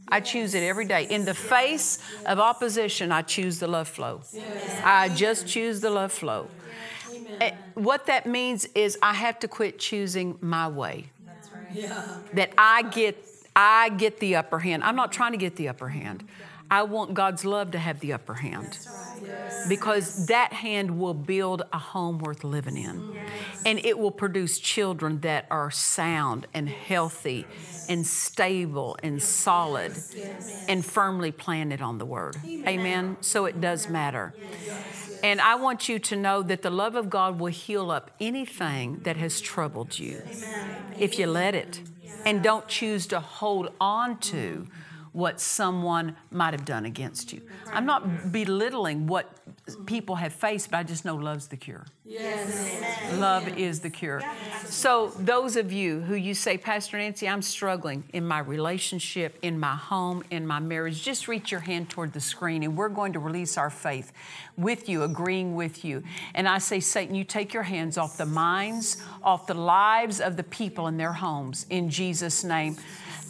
I 0.08 0.20
choose 0.20 0.54
it 0.54 0.62
every 0.62 0.84
day. 0.84 1.04
In 1.04 1.24
the 1.24 1.32
face 1.34 1.98
of 2.26 2.38
opposition, 2.38 3.10
I 3.12 3.22
choose 3.22 3.58
the 3.60 3.66
love 3.66 3.88
flow. 3.88 4.20
I 4.84 5.08
just 5.08 5.46
choose 5.46 5.80
the 5.80 5.88
love 5.90 6.12
flow. 6.12 6.48
Eh, 7.40 7.52
What 7.74 8.06
that 8.06 8.26
means 8.26 8.66
is 8.74 8.98
I 9.02 9.14
have 9.14 9.38
to 9.40 9.48
quit 9.48 9.78
choosing 9.78 10.36
my 10.42 10.68
way. 10.68 11.06
That 12.34 12.52
I 12.58 12.82
get 12.82 13.16
I 13.54 13.90
get 13.90 14.18
the 14.20 14.36
upper 14.36 14.58
hand. 14.58 14.82
I'm 14.84 14.96
not 14.96 15.12
trying 15.12 15.32
to 15.32 15.38
get 15.38 15.56
the 15.56 15.68
upper 15.68 15.88
hand. 15.88 16.24
I 16.72 16.84
want 16.84 17.12
God's 17.12 17.44
love 17.44 17.72
to 17.72 17.78
have 17.78 18.00
the 18.00 18.14
upper 18.14 18.32
hand. 18.32 18.78
Because 19.68 20.26
that 20.26 20.54
hand 20.54 20.98
will 20.98 21.12
build 21.12 21.62
a 21.70 21.78
home 21.78 22.18
worth 22.18 22.44
living 22.44 22.78
in. 22.78 23.14
And 23.66 23.78
it 23.84 23.98
will 23.98 24.10
produce 24.10 24.58
children 24.58 25.20
that 25.20 25.46
are 25.50 25.70
sound 25.70 26.46
and 26.54 26.70
healthy 26.70 27.46
and 27.90 28.06
stable 28.06 28.96
and 29.02 29.22
solid 29.22 29.92
and 30.66 30.82
firmly 30.82 31.30
planted 31.30 31.82
on 31.82 31.98
the 31.98 32.06
word. 32.06 32.36
Amen. 32.46 33.18
So 33.20 33.44
it 33.44 33.60
does 33.60 33.90
matter. 33.90 34.32
And 35.22 35.42
I 35.42 35.56
want 35.56 35.90
you 35.90 35.98
to 35.98 36.16
know 36.16 36.42
that 36.42 36.62
the 36.62 36.70
love 36.70 36.96
of 36.96 37.10
God 37.10 37.38
will 37.38 37.52
heal 37.52 37.90
up 37.90 38.10
anything 38.18 39.00
that 39.02 39.18
has 39.18 39.42
troubled 39.42 39.98
you 39.98 40.22
if 40.98 41.18
you 41.18 41.26
let 41.26 41.54
it 41.54 41.82
and 42.24 42.42
don't 42.42 42.66
choose 42.66 43.06
to 43.08 43.20
hold 43.20 43.72
on 43.78 44.18
to 44.20 44.68
what 45.12 45.40
someone 45.40 46.16
might 46.30 46.54
have 46.54 46.64
done 46.64 46.86
against 46.86 47.32
you. 47.32 47.42
I'm 47.70 47.84
not 47.84 48.32
belittling 48.32 49.06
what 49.06 49.30
people 49.84 50.16
have 50.16 50.32
faced, 50.32 50.70
but 50.70 50.78
I 50.78 50.82
just 50.82 51.04
know 51.04 51.16
love's 51.16 51.48
the 51.48 51.56
cure. 51.56 51.86
Yes. 52.04 53.12
Love 53.18 53.46
is 53.58 53.80
the 53.80 53.90
cure. 53.90 54.22
So, 54.64 55.12
those 55.18 55.56
of 55.56 55.70
you 55.72 56.00
who 56.00 56.14
you 56.14 56.34
say, 56.34 56.58
Pastor 56.58 56.98
Nancy, 56.98 57.28
I'm 57.28 57.42
struggling 57.42 58.04
in 58.12 58.26
my 58.26 58.40
relationship, 58.40 59.38
in 59.42 59.60
my 59.60 59.76
home, 59.76 60.24
in 60.30 60.46
my 60.46 60.58
marriage, 60.58 61.02
just 61.02 61.28
reach 61.28 61.50
your 61.50 61.60
hand 61.60 61.90
toward 61.90 62.12
the 62.12 62.20
screen 62.20 62.62
and 62.62 62.76
we're 62.76 62.88
going 62.88 63.12
to 63.12 63.18
release 63.18 63.56
our 63.56 63.70
faith 63.70 64.12
with 64.56 64.88
you, 64.88 65.02
agreeing 65.02 65.54
with 65.54 65.84
you. 65.84 66.02
And 66.34 66.48
I 66.48 66.58
say, 66.58 66.80
Satan, 66.80 67.14
you 67.14 67.24
take 67.24 67.52
your 67.52 67.62
hands 67.62 67.98
off 67.98 68.16
the 68.16 68.26
minds, 68.26 69.02
off 69.22 69.46
the 69.46 69.54
lives 69.54 70.20
of 70.20 70.36
the 70.36 70.44
people 70.44 70.86
in 70.88 70.96
their 70.96 71.12
homes 71.12 71.66
in 71.70 71.88
Jesus' 71.90 72.44
name. 72.44 72.76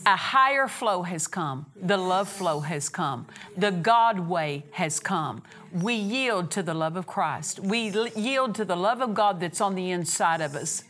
A 0.05 0.17
higher 0.17 0.67
flow 0.67 1.03
has 1.03 1.29
come. 1.29 1.67
The 1.77 1.97
love 1.97 2.29
flow 2.29 2.61
has 2.61 2.89
come. 2.89 3.27
The 3.57 3.71
God 3.71 4.19
way 4.19 4.65
has 4.73 4.99
come. 4.99 5.43
We 5.73 5.95
yield 5.95 6.51
to 6.53 6.63
the 6.63 6.75
love 6.75 6.97
of 6.97 7.07
Christ. 7.07 7.61
We 7.61 7.93
yield 8.17 8.55
to 8.57 8.65
the 8.65 8.77
love 8.77 9.01
of 9.01 9.15
God 9.15 9.39
that's 9.41 9.61
on 9.61 9.75
the 9.75 9.91
inside 9.91 10.41
of 10.41 10.55
us. 10.57 10.83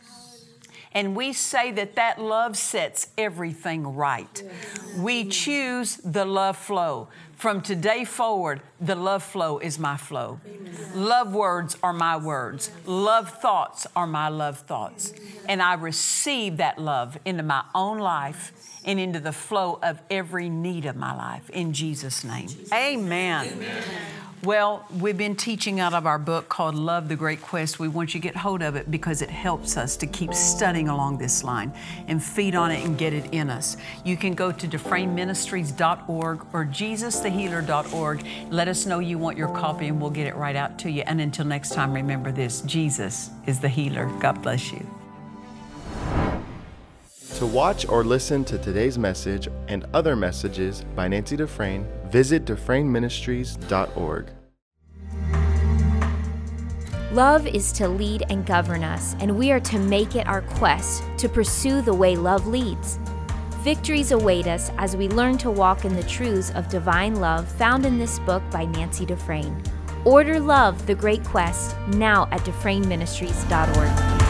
And 0.95 1.17
we 1.17 1.33
say 1.33 1.73
that 1.73 1.95
that 1.97 2.21
love 2.21 2.57
sets 2.57 3.09
everything 3.17 3.95
right. 3.95 4.43
We 4.99 5.29
choose 5.29 5.97
the 5.97 6.25
love 6.25 6.57
flow. 6.57 7.09
From 7.43 7.61
today 7.61 8.05
forward, 8.05 8.61
the 8.81 8.95
love 8.95 9.21
flow 9.21 9.59
is 9.59 9.77
my 9.77 9.97
flow. 9.97 10.39
Love 10.95 11.35
words 11.35 11.77
are 11.83 11.93
my 11.93 12.17
words. 12.17 12.71
Love 12.87 13.31
thoughts 13.41 13.85
are 13.97 14.07
my 14.07 14.29
love 14.29 14.61
thoughts. 14.61 15.13
And 15.49 15.61
I 15.61 15.75
receive 15.75 16.59
that 16.59 16.79
love 16.79 17.19
into 17.25 17.43
my 17.43 17.65
own 17.75 17.99
life 17.99 18.53
and 18.85 19.01
into 19.01 19.19
the 19.19 19.33
flow 19.33 19.81
of 19.83 20.01
every 20.09 20.49
need 20.49 20.87
of 20.87 20.95
my 20.95 21.17
life 21.17 21.51
in 21.51 21.73
Jesus' 21.73 22.23
name. 22.23 22.47
Amen. 22.73 23.67
Well, 24.45 24.85
we've 24.99 25.17
been 25.17 25.37
teaching 25.37 25.79
out 25.79 25.95
of 25.95 26.05
our 26.05 26.19
book 26.19 26.49
called 26.49 26.75
Love 26.75 27.09
the 27.09 27.15
Great 27.15 27.41
Quest. 27.41 27.79
We 27.79 27.87
want 27.87 28.13
you 28.13 28.19
to 28.19 28.25
get 28.25 28.35
hold 28.35 28.61
of 28.61 28.75
it 28.75 28.91
because 28.91 29.23
it 29.23 29.31
helps 29.31 29.77
us 29.77 29.97
to 29.99 30.07
keep 30.09 30.35
studying 30.35 30.89
along 30.89 31.19
this 31.19 31.45
line 31.45 31.73
and 32.09 32.21
feed 32.21 32.57
on 32.57 32.73
it 32.73 32.85
and 32.85 32.99
get 32.99 33.13
it 33.13 33.33
in 33.33 33.51
us. 33.51 33.77
You 34.05 34.17
can 34.17 34.35
go 34.35 34.51
to 34.51 34.67
dufresneministries.org 34.67 36.47
or 36.53 36.65
jesusthehealer.org. 36.65 38.27
Let 38.51 38.67
us 38.67 38.85
know 38.85 38.99
you 38.99 39.17
want 39.17 39.39
your 39.39 39.55
copy 39.55 39.87
and 39.87 40.01
we'll 40.01 40.11
get 40.11 40.27
it 40.27 40.35
right 40.35 40.57
out 40.57 40.77
to 40.81 40.91
you. 40.91 41.05
And 41.07 41.21
until 41.21 41.45
next 41.45 41.73
time, 41.73 41.93
remember 41.93 42.33
this 42.33 42.63
Jesus 42.63 43.31
is 43.47 43.61
the 43.61 43.69
healer. 43.69 44.07
God 44.19 44.43
bless 44.43 44.73
you. 44.73 44.85
To 47.37 47.47
watch 47.47 47.87
or 47.87 48.03
listen 48.03 48.45
to 48.47 48.59
today's 48.59 48.99
message 48.99 49.47
and 49.69 49.87
other 49.95 50.17
messages 50.17 50.85
by 50.97 51.07
Nancy 51.07 51.37
Dufresne, 51.37 51.87
visit 52.13 52.45
DufresneMinistries.org. 52.45 54.31
Love 57.13 57.47
is 57.47 57.73
to 57.73 57.89
lead 57.89 58.25
and 58.29 58.47
govern 58.47 58.85
us, 58.85 59.17
and 59.21 59.37
we 59.37 59.51
are 59.51 59.61
to 59.61 59.79
make 59.79 60.15
it 60.15 60.27
our 60.27 60.43
quest 60.43 61.03
to 61.19 61.29
pursue 61.29 61.83
the 61.83 61.93
way 61.93 62.15
love 62.17 62.47
leads. 62.47 62.99
Victories 63.63 64.13
await 64.13 64.47
us 64.47 64.71
as 64.77 64.97
we 64.97 65.09
learn 65.09 65.39
to 65.39 65.51
walk 65.51 65.85
in 65.85 65.95
the 65.95 66.03
truths 66.03 66.51
of 66.51 66.69
divine 66.69 67.17
love 67.17 67.51
found 67.53 67.87
in 67.87 67.99
this 67.99 68.19
book 68.21 68.43
by 68.51 68.65
Nancy 68.67 69.07
Dufresne. 69.07 69.63
Order 70.05 70.41
Love, 70.41 70.87
the 70.87 70.95
Great 70.95 71.25
Quest, 71.25 71.77
now 71.89 72.29
at 72.31 72.41
DufresneMinistries.org. 72.41 74.22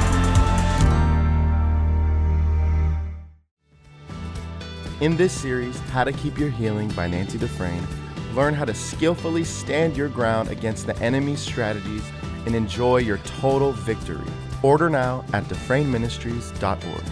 In 5.02 5.16
this 5.16 5.32
series, 5.32 5.76
How 5.90 6.04
to 6.04 6.12
Keep 6.12 6.38
Your 6.38 6.48
Healing 6.48 6.86
by 6.90 7.08
Nancy 7.08 7.36
Dufresne, 7.36 7.84
learn 8.36 8.54
how 8.54 8.64
to 8.64 8.72
skillfully 8.72 9.42
stand 9.42 9.96
your 9.96 10.08
ground 10.08 10.48
against 10.48 10.86
the 10.86 10.96
enemy's 10.98 11.40
strategies 11.40 12.04
and 12.46 12.54
enjoy 12.54 12.98
your 12.98 13.18
total 13.18 13.72
victory. 13.72 14.24
Order 14.62 14.88
now 14.88 15.24
at 15.32 15.42
DufresneMinistries.org. 15.46 17.02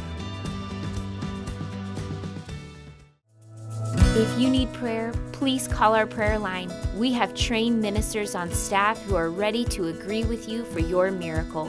If 4.16 4.40
you 4.40 4.48
need 4.48 4.72
prayer, 4.72 5.12
please 5.32 5.66
call 5.66 5.96
our 5.96 6.06
prayer 6.06 6.38
line. 6.38 6.72
We 6.96 7.12
have 7.14 7.34
trained 7.34 7.82
ministers 7.82 8.36
on 8.36 8.52
staff 8.52 9.02
who 9.02 9.16
are 9.16 9.30
ready 9.30 9.64
to 9.64 9.88
agree 9.88 10.22
with 10.22 10.48
you 10.48 10.64
for 10.66 10.78
your 10.78 11.10
miracle. 11.10 11.68